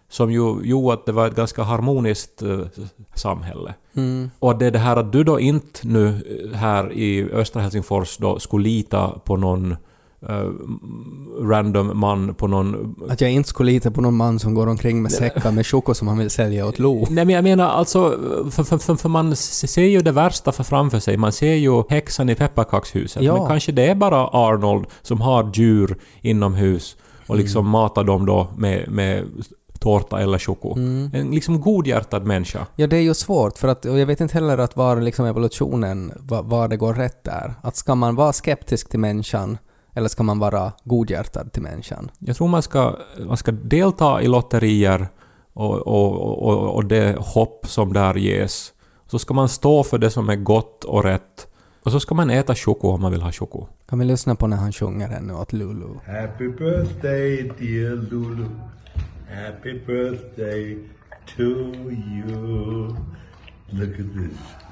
Som 0.10 0.32
ju 0.32 0.62
gjorde 0.63 0.93
att 0.93 1.06
det 1.06 1.12
var 1.12 1.28
ett 1.28 1.36
ganska 1.36 1.63
harmoniskt 1.63 2.41
eh, 2.41 2.60
samhälle. 3.15 3.73
Mm. 3.95 4.32
Och 4.39 4.58
det 4.58 4.65
är 4.65 4.71
det 4.71 4.80
här 4.80 4.95
att 4.97 5.12
du 5.12 5.23
då 5.23 5.39
inte 5.39 5.88
nu 5.88 6.08
eh, 6.08 6.58
här 6.58 6.91
i 6.93 7.32
östra 7.32 7.62
Helsingfors 7.62 8.17
då 8.17 8.39
skulle 8.39 8.63
lita 8.63 9.10
på 9.26 9.38
någon 9.38 9.76
eh, 10.21 10.51
random 11.41 11.99
man 11.99 12.34
på 12.34 12.47
någon... 12.47 12.95
Att 13.10 13.21
jag 13.21 13.32
inte 13.32 13.49
skulle 13.49 13.71
lita 13.71 13.91
på 13.91 14.01
någon 14.01 14.15
man 14.15 14.39
som 14.39 14.53
går 14.53 14.67
omkring 14.67 15.01
med 15.01 15.12
säckar 15.12 15.51
med 15.51 15.65
choko 15.65 15.93
som 15.93 16.08
han 16.08 16.17
vill 16.17 16.30
sälja 16.30 16.65
åt 16.65 16.80
Lo. 16.80 17.08
Nej 17.10 17.25
men 17.25 17.36
jag 17.36 17.43
menar 17.43 17.69
alltså, 17.69 18.19
för, 18.51 18.63
för, 18.63 18.77
för, 18.77 18.95
för 18.95 19.10
man 19.10 19.36
ser 19.36 19.82
ju 19.82 20.01
det 20.01 20.12
värsta 20.12 20.51
för 20.51 20.63
framför 20.63 20.99
sig. 20.99 21.17
Man 21.17 21.32
ser 21.32 21.53
ju 21.53 21.84
häxan 21.89 22.30
i 22.30 22.36
pepparkakshuset. 22.36 23.23
Ja. 23.23 23.38
Men 23.38 23.47
kanske 23.47 23.71
det 23.71 23.86
är 23.88 23.95
bara 23.95 24.27
Arnold 24.27 24.86
som 25.01 25.21
har 25.21 25.51
djur 25.53 25.97
inomhus 26.21 26.97
och 27.27 27.38
liksom 27.38 27.69
matar 27.69 28.03
dem 28.03 28.25
då 28.25 28.47
med, 28.58 28.91
med 28.91 29.23
tårta 29.80 30.21
eller 30.21 30.39
choko. 30.39 30.75
En 31.13 31.32
liksom 31.32 31.62
godhjärtad 31.62 32.25
människa. 32.25 32.67
Ja, 32.75 32.88
det 32.88 32.97
är 32.97 33.01
ju 33.01 33.13
svårt 33.13 33.58
för 33.58 33.67
att, 33.67 33.86
och 33.86 33.99
jag 33.99 34.06
vet 34.06 34.21
inte 34.21 34.34
heller 34.34 34.58
att 34.58 34.77
var 34.77 35.01
liksom 35.01 35.25
evolutionen, 35.25 36.12
var, 36.19 36.43
var 36.43 36.67
det 36.67 36.77
går 36.77 36.93
rätt 36.93 37.23
där. 37.23 37.53
Att 37.62 37.75
ska 37.75 37.95
man 37.95 38.15
vara 38.15 38.34
skeptisk 38.34 38.89
till 38.89 38.99
människan 38.99 39.58
eller 39.97 40.10
ska 40.10 40.23
man 40.23 40.39
vara 40.39 40.71
godhjärtad 40.83 41.51
till 41.51 41.62
människan? 41.62 42.12
Jag 42.19 42.36
tror 42.36 42.47
man 42.47 42.62
ska, 42.62 42.97
man 43.25 43.38
ska 43.38 43.51
delta 43.51 44.21
i 44.21 44.27
lotterier 44.27 45.07
och, 45.53 45.88
och, 45.88 46.43
och, 46.47 46.75
och 46.75 46.86
det 46.86 47.17
hopp 47.19 47.67
som 47.67 47.93
där 47.93 48.15
ges. 48.15 48.73
Så 49.07 49.19
ska 49.19 49.33
man 49.33 49.49
stå 49.49 49.83
för 49.83 49.97
det 49.97 50.10
som 50.10 50.29
är 50.29 50.36
gott 50.36 50.83
och 50.83 51.03
rätt. 51.03 51.47
Och 51.83 51.91
så 51.91 51.99
ska 51.99 52.15
man 52.15 52.29
äta 52.29 52.55
choko 52.55 52.88
om 52.88 53.01
man 53.01 53.12
vill 53.12 53.21
ha 53.21 53.31
choko. 53.31 53.67
Kan 53.89 53.99
vi 53.99 54.05
lyssna 54.05 54.36
på 54.36 54.47
när 54.47 54.57
han 54.57 54.71
sjunger 54.71 55.10
ännu 55.10 55.33
åt 55.33 55.53
Lulu? 55.53 55.88
Happy 56.05 56.47
birthday, 56.47 57.51
dear 57.60 57.95
Lulu. 58.12 58.45
Happy 59.29 59.79
birthday 59.88 60.77
to 61.38 61.43
you. 61.43 62.95
Look 63.69 63.99
at 63.99 64.13
this. 64.13 64.66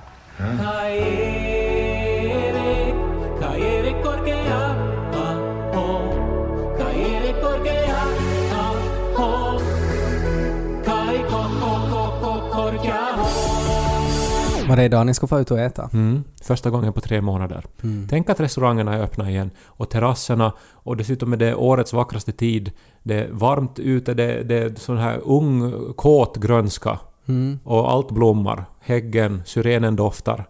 Var 14.67 14.75
det 14.75 14.83
idag 14.83 15.05
ni 15.05 15.13
ska 15.13 15.27
få 15.27 15.39
ut 15.39 15.51
och 15.51 15.59
äta? 15.59 15.89
Mm. 15.93 16.23
Första 16.43 16.69
gången 16.69 16.93
på 16.93 17.01
tre 17.01 17.21
månader. 17.21 17.65
Tänk 18.09 18.29
att 18.29 18.39
restaurangerna 18.39 18.93
är 18.93 19.01
öppna 19.01 19.29
igen 19.29 19.51
och 19.65 19.89
terrasserna 19.89 20.53
och 20.71 20.97
dessutom 20.97 21.33
är 21.33 21.37
det 21.37 21.55
årets 21.55 21.93
vackraste 21.93 22.31
tid. 22.31 22.71
Det 23.03 23.23
är 23.23 23.29
varmt 23.31 23.79
ute, 23.79 24.13
det, 24.13 24.43
det 24.43 24.57
är 24.57 24.75
sån 24.75 24.97
här 24.97 25.21
ung 25.23 25.73
kåt 25.93 26.37
grönska. 26.37 26.99
Och 27.63 27.91
allt 27.91 28.11
blommar. 28.11 28.65
Häggen, 28.79 29.41
syrenen 29.45 29.95
doftar. 29.95 30.47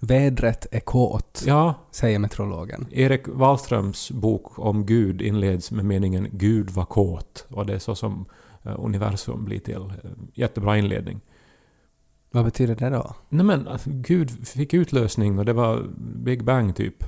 Vädret 0.00 0.66
är 0.70 0.80
kåt, 0.80 1.42
Ja, 1.46 1.74
säger 1.90 2.18
meteorologen. 2.18 2.86
Erik 2.92 3.28
Wallströms 3.28 4.10
bok 4.10 4.58
om 4.58 4.86
Gud 4.86 5.22
inleds 5.22 5.70
med 5.70 5.84
meningen 5.84 6.28
Gud 6.32 6.70
var 6.70 6.84
kåt. 6.84 7.46
Och 7.50 7.66
det 7.66 7.74
är 7.74 7.78
så 7.78 7.94
som 7.94 8.24
eh, 8.62 8.74
universum 8.84 9.44
blir 9.44 9.58
till. 9.58 9.76
Eh, 9.76 10.10
Jättebra 10.34 10.78
inledning. 10.78 11.20
Vad 12.30 12.44
betyder 12.44 12.74
det 12.74 12.90
då? 12.90 13.14
Nej 13.28 13.46
men, 13.46 13.68
att 13.68 13.84
Gud 13.84 14.48
fick 14.48 14.74
utlösning 14.74 15.38
och 15.38 15.44
det 15.44 15.52
var 15.52 15.84
Big 15.98 16.44
Bang 16.44 16.76
typ. 16.76 17.04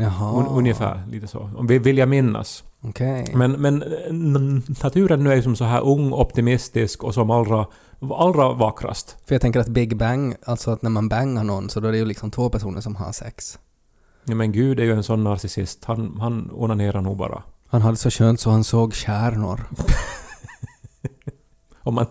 Jaha, 0.00 0.40
Un, 0.40 0.46
ungefär, 0.46 1.02
lite 1.10 1.26
så. 1.26 1.50
Om 1.56 1.66
vi 1.66 1.78
vill 1.78 1.98
jag 1.98 2.08
minnas. 2.08 2.64
okej. 2.80 3.32
Men, 3.34 3.52
men 3.52 3.84
naturen 4.82 5.24
nu 5.24 5.32
är 5.32 5.36
ju 5.36 5.42
som 5.42 5.56
så 5.56 5.64
här 5.64 5.80
ung, 5.80 6.12
optimistisk 6.12 7.04
och 7.04 7.14
som 7.14 7.30
allra, 7.30 7.66
allra 8.16 8.52
vackrast. 8.52 9.16
För 9.26 9.34
jag 9.34 9.42
tänker 9.42 9.60
att 9.60 9.68
Big 9.68 9.96
Bang, 9.96 10.34
alltså 10.46 10.70
att 10.70 10.82
när 10.82 10.90
man 10.90 11.08
bangar 11.08 11.44
någon 11.44 11.68
så 11.68 11.80
då 11.80 11.88
är 11.88 11.92
det 11.92 11.98
ju 11.98 12.04
liksom 12.04 12.30
två 12.30 12.48
personer 12.50 12.80
som 12.80 12.96
har 12.96 13.12
sex. 13.12 13.58
Ja, 14.24 14.34
men 14.34 14.52
Gud 14.52 14.80
är 14.80 14.84
ju 14.84 14.92
en 14.92 15.02
sån 15.02 15.24
narcissist. 15.24 15.84
Han, 15.84 16.16
han 16.20 16.50
onanerar 16.52 17.00
nog 17.00 17.16
bara. 17.16 17.42
Han 17.68 17.82
hade 17.82 17.96
så 17.96 18.10
skönt 18.10 18.40
så 18.40 18.50
han 18.50 18.64
såg 18.64 18.94
stjärnor. 18.94 19.60
Om 21.82 21.94
man 21.94 22.06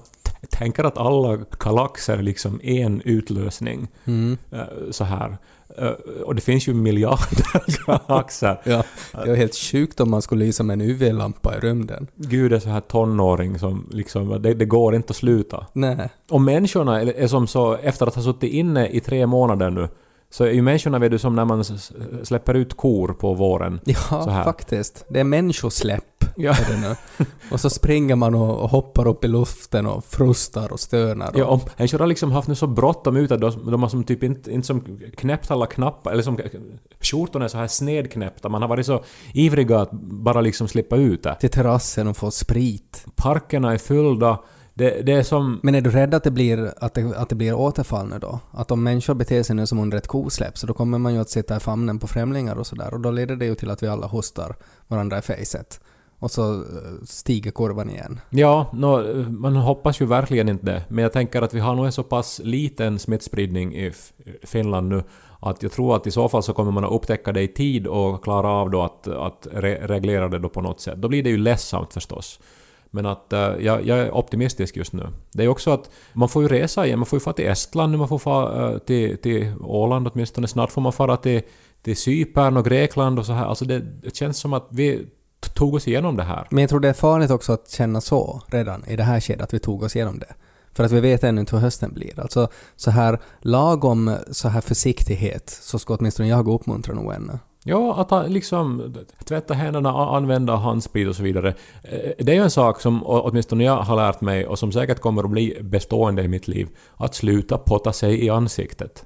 tänker 0.49 0.84
att 0.84 0.97
alla 0.97 1.38
galaxer 1.60 2.17
är 2.17 2.21
liksom 2.21 2.60
en 2.63 3.02
utlösning 3.02 3.88
Mm. 4.06 4.38
eh, 4.52 4.60
så 4.91 5.04
här. 5.04 5.38
Eh, 5.80 5.92
Och 6.26 6.36
det 6.36 6.42
finns 6.42 6.68
ju 6.68 6.74
miljarder 6.74 7.86
galaxer. 8.08 8.62
Ja, 8.63 8.84
det 9.26 9.32
är 9.32 9.36
helt 9.36 9.56
sjukt 9.56 10.00
om 10.00 10.12
man 10.12 10.22
skulle 10.22 10.46
lysa 10.46 10.63
med 10.63 10.74
en 10.74 10.82
UV-lampa 10.82 11.58
i 11.58 11.60
rymden. 11.60 12.08
Gud 12.15 12.54
är 12.54 12.60
så 12.60 12.70
här 12.70 12.82
tonåring 12.82 13.60
som 13.60 13.86
liksom, 13.92 14.42
det, 14.42 14.54
det 14.54 14.65
går 14.65 14.96
inte 14.96 15.12
att 15.12 15.15
sluta. 15.18 15.65
Nej. 15.74 16.10
Och 16.30 16.42
människorna 16.42 17.02
är 17.02 17.28
som 17.28 17.48
så, 17.48 17.74
efter 17.76 18.08
att 18.08 18.15
ha 18.15 18.22
suttit 18.24 18.54
inne 18.54 18.88
i 18.88 19.00
tre 19.00 19.26
månader 19.28 19.70
nu, 19.70 19.88
så 20.32 20.44
är 20.44 20.52
ju 20.52 20.62
människorna 20.62 21.00
vet 21.00 21.12
du 21.12 21.20
som 21.20 21.36
när 21.36 21.46
man 21.46 21.63
släpper 22.24 22.54
ut 22.54 22.78
kor 22.78 23.08
på 23.08 23.34
våren. 23.34 23.80
Ja, 23.86 24.44
faktiskt. 24.46 25.06
Det 25.10 25.20
är 25.20 25.24
människosläpp. 25.24 26.04
Ja. 26.36 26.52
Är 26.52 26.72
det 26.72 26.89
nu. 26.89 27.26
Och 27.52 27.60
så 27.60 27.70
springer 27.70 28.15
man 28.15 28.36
och, 28.36 28.60
och 28.63 28.70
hoppar 28.70 29.08
upp 29.08 29.24
i 29.24 29.28
luften 29.28 29.86
och 29.86 30.06
frustar 30.06 30.74
och 30.74 30.80
stönar. 30.80 31.28
Och, 31.28 31.39
Ja, 31.39 31.46
om 31.46 31.60
människor 31.78 32.00
har 32.00 32.08
liksom 32.08 32.32
haft 32.32 32.48
nu 32.48 32.56
så 32.56 32.68
bråttom 32.68 33.18
ut 33.18 33.32
att 33.32 33.42
de, 33.42 33.72
de 33.72 33.82
har 33.84 33.89
som 33.89 34.04
typ 34.04 34.24
inte, 34.24 34.52
inte 34.52 34.68
som 34.68 35.00
knäppt 35.18 35.52
alla 35.52 35.65
knappar, 35.65 36.12
eller 36.12 36.24
som 36.24 36.39
skjortorna 37.02 37.46
är 37.46 37.50
så 37.50 37.58
här 37.58 37.68
snedknäppta. 37.68 38.50
Man 38.50 38.62
har 38.62 38.70
varit 38.70 38.86
så 38.86 39.04
ivriga 39.34 39.80
att 39.80 39.92
bara 40.02 40.42
liksom 40.42 40.68
slippa 40.68 40.96
ut 40.96 41.24
det. 41.24 41.36
till 41.36 41.50
terrassen 41.50 42.08
och 42.08 42.18
få 42.18 42.32
sprit. 42.32 43.06
Parkerna 43.15 43.74
är 43.74 43.78
fyllda. 43.78 44.39
Det, 44.80 45.02
det 45.02 45.12
är 45.12 45.24
som... 45.24 45.60
Men 45.63 45.76
är 45.76 45.82
du 45.82 45.89
rädd 45.89 46.13
att 46.13 46.24
det, 46.24 46.32
blir, 46.32 46.74
att, 46.78 46.94
det, 46.94 47.18
att 47.18 47.30
det 47.30 47.36
blir 47.36 47.54
återfall 47.54 48.08
nu 48.08 48.20
då? 48.20 48.39
Att 48.52 48.72
om 48.72 48.84
människor 48.84 49.13
beter 49.13 49.44
sig 49.44 49.56
nu 49.56 49.68
som 49.68 49.80
under 49.80 49.98
ett 49.98 50.08
kosläpp 50.08 50.58
så 50.58 50.68
då 50.68 50.74
kommer 50.74 50.98
man 50.98 51.13
ju 51.13 51.22
att 51.22 51.30
sitta 51.30 51.58
i 51.58 51.60
famnen 51.60 52.00
på 52.00 52.08
främlingar 52.08 52.56
och 52.56 52.68
sådär 52.68 52.94
och 52.94 53.00
då 53.00 53.12
leder 53.12 53.36
det 53.36 53.46
ju 53.46 53.56
till 53.56 53.70
att 53.70 53.84
vi 53.84 53.88
alla 53.88 54.08
hostar 54.08 54.56
varandra 54.88 55.18
i 55.18 55.22
facet. 55.22 55.80
Och 56.20 56.32
så 56.32 56.54
eh, 56.54 56.62
stiger 57.06 57.52
kurvan 57.52 57.89
igen. 57.89 58.20
Ja, 58.30 58.70
nå, 58.74 59.04
man 59.30 59.56
hoppas 59.56 60.02
ju 60.02 60.06
verkligen 60.06 60.50
inte 60.50 60.65
det. 60.65 60.84
Men 60.88 61.04
jag 61.04 61.13
tänker 61.13 61.42
att 61.42 61.54
vi 61.54 61.60
har 61.60 61.76
nog 61.76 61.86
en 61.86 61.92
så 61.92 62.04
pass 62.04 62.42
liten 62.44 63.00
smittspridning 63.00 63.76
i 63.76 63.92
Finland 64.44 64.89
nu 64.89 65.04
att 65.39 65.63
jag 65.63 65.72
tror 65.72 65.96
att 65.96 66.08
i 66.08 66.12
så 66.12 66.30
fall 66.30 66.44
så 66.44 66.54
kommer 66.54 66.72
man 66.72 66.86
att 66.86 66.92
upptäcka 66.92 67.32
det 67.32 67.42
i 67.42 67.48
tid 67.48 67.88
och 67.88 68.24
klara 68.24 68.50
av 68.50 68.70
då 68.70 68.82
att, 68.82 69.08
att 69.08 69.48
re 69.52 69.88
reglera 69.88 70.28
det 70.28 70.39
då 70.39 70.50
på 70.50 70.62
något 70.62 70.82
sätt. 70.82 70.98
Då 70.98 71.08
blir 71.08 71.24
det 71.24 71.30
ju 71.30 71.38
ledsamt 71.38 71.94
förstås. 71.94 72.39
Men 72.91 73.06
att 73.06 73.34
eh, 73.34 73.39
jag, 73.39 73.86
jag 73.86 73.99
är 73.99 74.15
optimistisk 74.15 74.78
just 74.78 74.93
nu. 74.93 75.08
Det 75.32 75.43
är 75.43 75.47
också 75.47 75.71
att 75.71 75.89
man 76.13 76.30
får 76.30 76.41
ju 76.41 76.47
resa 76.47 76.86
igen. 76.86 76.99
Man 76.99 77.06
får 77.06 77.17
ju 77.17 77.23
fara 77.23 77.34
till 77.34 77.47
Estland 77.47 77.91
nu, 77.91 77.97
man 77.97 78.08
får 78.08 78.19
fara 78.19 78.71
eh, 78.71 78.78
till, 78.78 79.17
till 79.17 79.54
Åland 79.62 80.08
åtminstone. 80.08 80.47
Snart 80.47 80.71
får 80.71 80.82
man 80.82 80.93
fara 80.93 81.17
till, 81.17 81.41
till 81.82 81.97
Cypern 81.97 82.58
och 82.58 82.65
Grekland 82.65 83.19
och 83.19 83.25
så 83.25 83.34
här. 83.34 83.45
Alltså 83.45 83.65
det, 83.65 83.80
det 83.80 84.15
känns 84.15 84.38
som 84.38 84.54
att 84.54 84.67
vi 84.69 85.08
tog 85.56 85.73
oss 85.73 85.88
igenom 85.88 86.15
det 86.17 86.23
här. 86.23 86.47
Men 86.49 86.62
jag 86.62 86.69
tror 86.69 86.80
det 86.80 86.89
är 86.89 86.93
farligt 86.93 87.32
också 87.32 87.54
att 87.54 87.69
känna 87.69 88.02
så 88.02 88.41
redan 88.47 88.86
i 88.86 88.95
det 88.95 89.04
här 89.04 89.19
skedet, 89.19 89.43
att 89.43 89.54
vi 89.54 89.60
tog 89.60 89.84
oss 89.84 89.95
igenom 89.95 90.19
det. 90.19 90.34
För 90.73 90.84
att 90.84 90.91
vi 90.91 90.99
vet 90.99 91.23
ännu 91.23 91.41
inte 91.41 91.56
hur 91.56 91.62
hösten 91.62 91.93
blir. 91.93 92.19
Alltså 92.19 92.47
så 92.75 92.91
här 92.91 93.19
lagom 93.39 94.15
så 94.32 94.47
här 94.47 94.62
försiktighet 94.62 95.49
så 95.49 95.80
ska 95.80 95.95
åtminstone 95.95 96.30
jag 96.30 96.47
uppmuntra 96.47 96.93
någon 96.95 97.15
ännu. 97.15 97.39
Ja, 97.63 98.08
att 98.08 98.32
liksom 98.32 98.95
tvätta 99.26 99.54
händerna, 99.54 99.89
använda 99.89 100.56
handsprit 100.56 101.08
och 101.08 101.15
så 101.15 101.24
vidare. 101.24 101.54
Eh, 101.84 102.00
Det 102.17 102.32
är 102.32 102.36
ju 102.36 102.43
en 102.43 102.52
sak 102.52 102.82
som 102.82 103.04
åtminstone 103.06 103.63
jag 103.63 103.78
har 103.78 103.95
lärt 103.95 104.22
mig 104.22 104.48
och 104.48 104.60
som 104.60 104.72
säkert 104.72 105.00
kommer 105.00 105.24
att 105.24 105.30
bli 105.30 105.58
bestående 105.62 106.24
i 106.24 106.28
mitt 106.28 106.48
liv. 106.48 106.67
Att 106.98 107.15
sluta 107.15 107.58
potta 107.58 107.93
sig 107.93 108.26
i 108.26 108.30
ansiktet. 108.30 109.06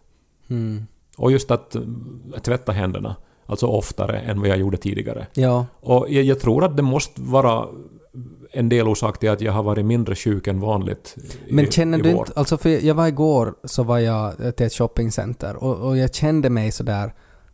Mm. 0.50 0.88
Och 1.18 1.32
just 1.32 1.52
att 1.52 1.76
mm, 1.76 2.34
tvätta 2.44 2.72
händerna. 2.72 3.16
Alltså 3.46 3.68
oftare 3.68 4.20
än 4.20 4.40
vad 4.40 4.50
jag 4.50 4.58
gjorde 4.58 4.78
tidigare. 4.78 5.28
Ja, 5.34 5.66
Och 5.80 6.06
jag, 6.10 6.24
jag 6.24 6.40
tror 6.40 6.64
att 6.64 6.78
det 6.78 6.84
måste 6.84 7.22
vara 7.22 7.68
en 8.52 8.70
del 8.70 8.88
orsak 8.88 9.20
till 9.20 9.30
att 9.30 9.42
jag 9.42 9.52
har 9.54 9.64
varit 9.64 9.86
mindre 9.86 10.16
sjuk 10.16 10.48
än 10.48 10.60
vanligt 10.60 11.16
i, 11.48 11.54
Men 11.54 11.72
känner 11.72 12.00
i 12.00 12.02
du 12.02 12.10
inte, 12.10 12.32
alltså 12.36 12.58
för 12.58 12.70
jag 12.86 12.96
var 12.96 13.08
igår 13.08 13.56
så 13.64 13.84
var 13.84 14.00
jag 14.00 14.46
eh, 14.46 14.52
till 14.52 14.66
ett 14.66 14.74
shoppingcenter 14.74 15.56
och, 15.64 15.76
och 15.76 15.98
jag 15.98 16.16
kände 16.16 16.50
mig 16.50 16.72
sådär, 16.72 17.14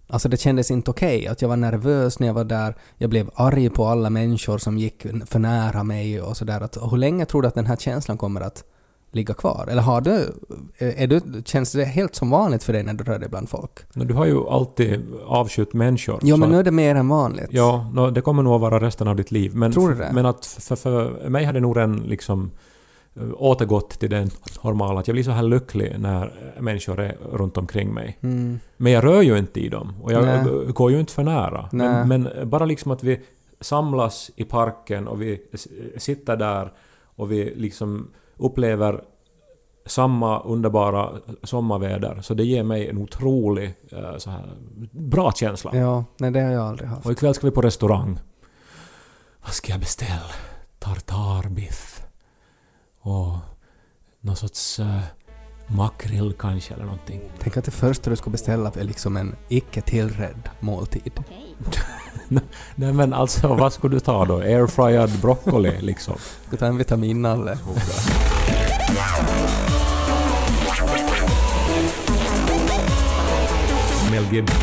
alltså 0.09 0.29
det 0.29 0.37
kändes 0.37 0.71
inte 0.71 0.91
okej. 0.91 1.27
Att 1.27 1.41
jag 1.41 1.49
var 1.49 1.57
nervös 1.57 2.19
när 2.19 2.27
jag 2.27 2.33
var 2.33 2.43
där, 2.43 2.75
jag 2.97 3.09
blev 3.09 3.29
arg 3.35 3.69
på 3.69 3.85
alla 3.85 4.09
människor 4.09 4.57
som 4.57 4.77
gick 4.77 5.05
för 5.25 5.39
nära 5.39 5.83
mig 5.83 6.21
och 6.21 6.37
sådär. 6.37 6.89
Hur 6.89 6.97
länge 6.97 7.25
tror 7.25 7.41
du 7.41 7.47
att 7.47 7.55
den 7.55 7.65
här 7.65 7.75
känslan 7.75 8.17
kommer 8.17 8.41
att 8.41 8.63
ligga 9.11 9.33
kvar? 9.33 9.67
Eller 9.71 9.81
har 9.81 10.01
du, 10.01 10.33
är 10.77 11.07
du, 11.07 11.21
känns 11.45 11.71
det 11.71 11.85
helt 11.85 12.15
som 12.15 12.29
vanligt 12.29 12.63
för 12.63 12.73
dig 12.73 12.83
när 12.83 12.93
du 12.93 13.03
rör 13.03 13.19
dig 13.19 13.29
bland 13.29 13.49
folk? 13.49 13.71
Men 13.93 14.07
Du 14.07 14.13
har 14.13 14.25
ju 14.25 14.47
alltid 14.47 15.05
avskytt 15.25 15.73
människor. 15.73 16.19
Så 16.19 16.37
men 16.37 16.49
nu 16.49 16.59
är 16.59 16.63
det 16.63 16.71
mer 16.71 16.95
än 16.95 17.07
vanligt. 17.07 17.47
Ja, 17.49 18.11
det 18.13 18.21
kommer 18.21 18.43
nog 18.43 18.53
att 18.53 18.61
vara 18.61 18.79
resten 18.79 19.07
av 19.07 19.15
ditt 19.15 19.31
liv. 19.31 19.55
Men, 19.55 19.71
Tror 19.71 19.89
du 19.89 19.95
det? 19.95 20.11
Men 20.13 20.25
att 20.25 20.45
för, 20.45 20.75
för 20.75 21.29
mig 21.29 21.45
hade 21.45 21.59
nog 21.59 21.75
den 21.75 21.97
liksom 21.97 22.51
återgått 23.37 23.89
till 23.89 24.09
den 24.09 24.29
normala. 24.63 24.99
Att 24.99 25.07
jag 25.07 25.15
blir 25.15 25.23
så 25.23 25.31
här 25.31 25.43
lycklig 25.43 25.95
när 25.99 26.53
människor 26.59 26.99
är 26.99 27.17
runt 27.31 27.57
omkring 27.57 27.93
mig. 27.93 28.17
Mm. 28.21 28.59
Men 28.77 28.91
jag 28.91 29.03
rör 29.03 29.21
ju 29.21 29.37
inte 29.37 29.59
i 29.59 29.69
dem. 29.69 29.93
Och 30.01 30.11
jag 30.13 30.25
Nej. 30.25 30.43
g- 30.43 30.71
går 30.71 30.91
ju 30.91 30.99
inte 30.99 31.13
för 31.13 31.23
nära. 31.23 31.69
Men, 31.71 32.07
men 32.07 32.49
bara 32.49 32.65
liksom 32.65 32.91
att 32.91 33.03
vi 33.03 33.21
samlas 33.61 34.31
i 34.35 34.43
parken 34.43 35.07
och 35.07 35.21
vi 35.21 35.41
sitter 35.97 36.37
där 36.37 36.73
och 37.15 37.31
vi 37.31 37.53
liksom 37.55 38.11
upplever 38.37 39.01
samma 39.85 40.39
underbara 40.41 41.09
sommarväder. 41.43 42.21
Så 42.21 42.33
det 42.33 42.43
ger 42.43 42.63
mig 42.63 42.89
en 42.89 42.97
otrolig 42.97 43.73
eh, 43.91 44.17
så 44.17 44.29
här, 44.29 44.43
bra 44.91 45.31
känsla. 45.31 45.71
Ja, 45.75 46.03
nej 46.17 46.31
det 46.31 46.41
har 46.41 46.51
jag 46.51 46.67
aldrig 46.67 46.89
haft. 46.89 47.05
Och 47.05 47.11
ikväll 47.11 47.33
ska 47.33 47.47
vi 47.47 47.51
på 47.51 47.61
restaurang. 47.61 48.19
Vad 49.41 49.53
ska 49.53 49.71
jag 49.71 49.79
beställa? 49.79 50.19
Tartarbiff. 50.79 51.98
Och 53.09 53.37
någon 54.21 54.35
sorts 54.35 54.79
uh, 54.79 54.99
makrill 55.67 56.33
kanske 56.39 56.73
eller 56.73 56.83
någonting. 56.83 57.21
Tänk 57.39 57.57
att 57.57 57.65
det 57.65 57.71
första 57.71 58.09
du 58.09 58.15
ska 58.15 58.29
beställa 58.29 58.71
är 58.75 58.83
liksom 58.83 59.17
en 59.17 59.35
icke 59.47 59.81
tillredd 59.81 60.49
måltid. 60.59 61.11
Nej 62.75 62.93
men 62.93 63.13
alltså 63.13 63.47
vad 63.47 63.73
ska 63.73 63.87
du 63.87 63.99
ta 63.99 64.25
då? 64.25 64.35
Airfryad 64.35 65.09
broccoli 65.21 65.81
liksom? 65.81 66.15
Ska 66.47 66.57
ta 66.57 66.65
en 66.65 66.77
vitaminalle. 66.77 67.57
Mel 74.11 74.33
Gibson. 74.33 74.59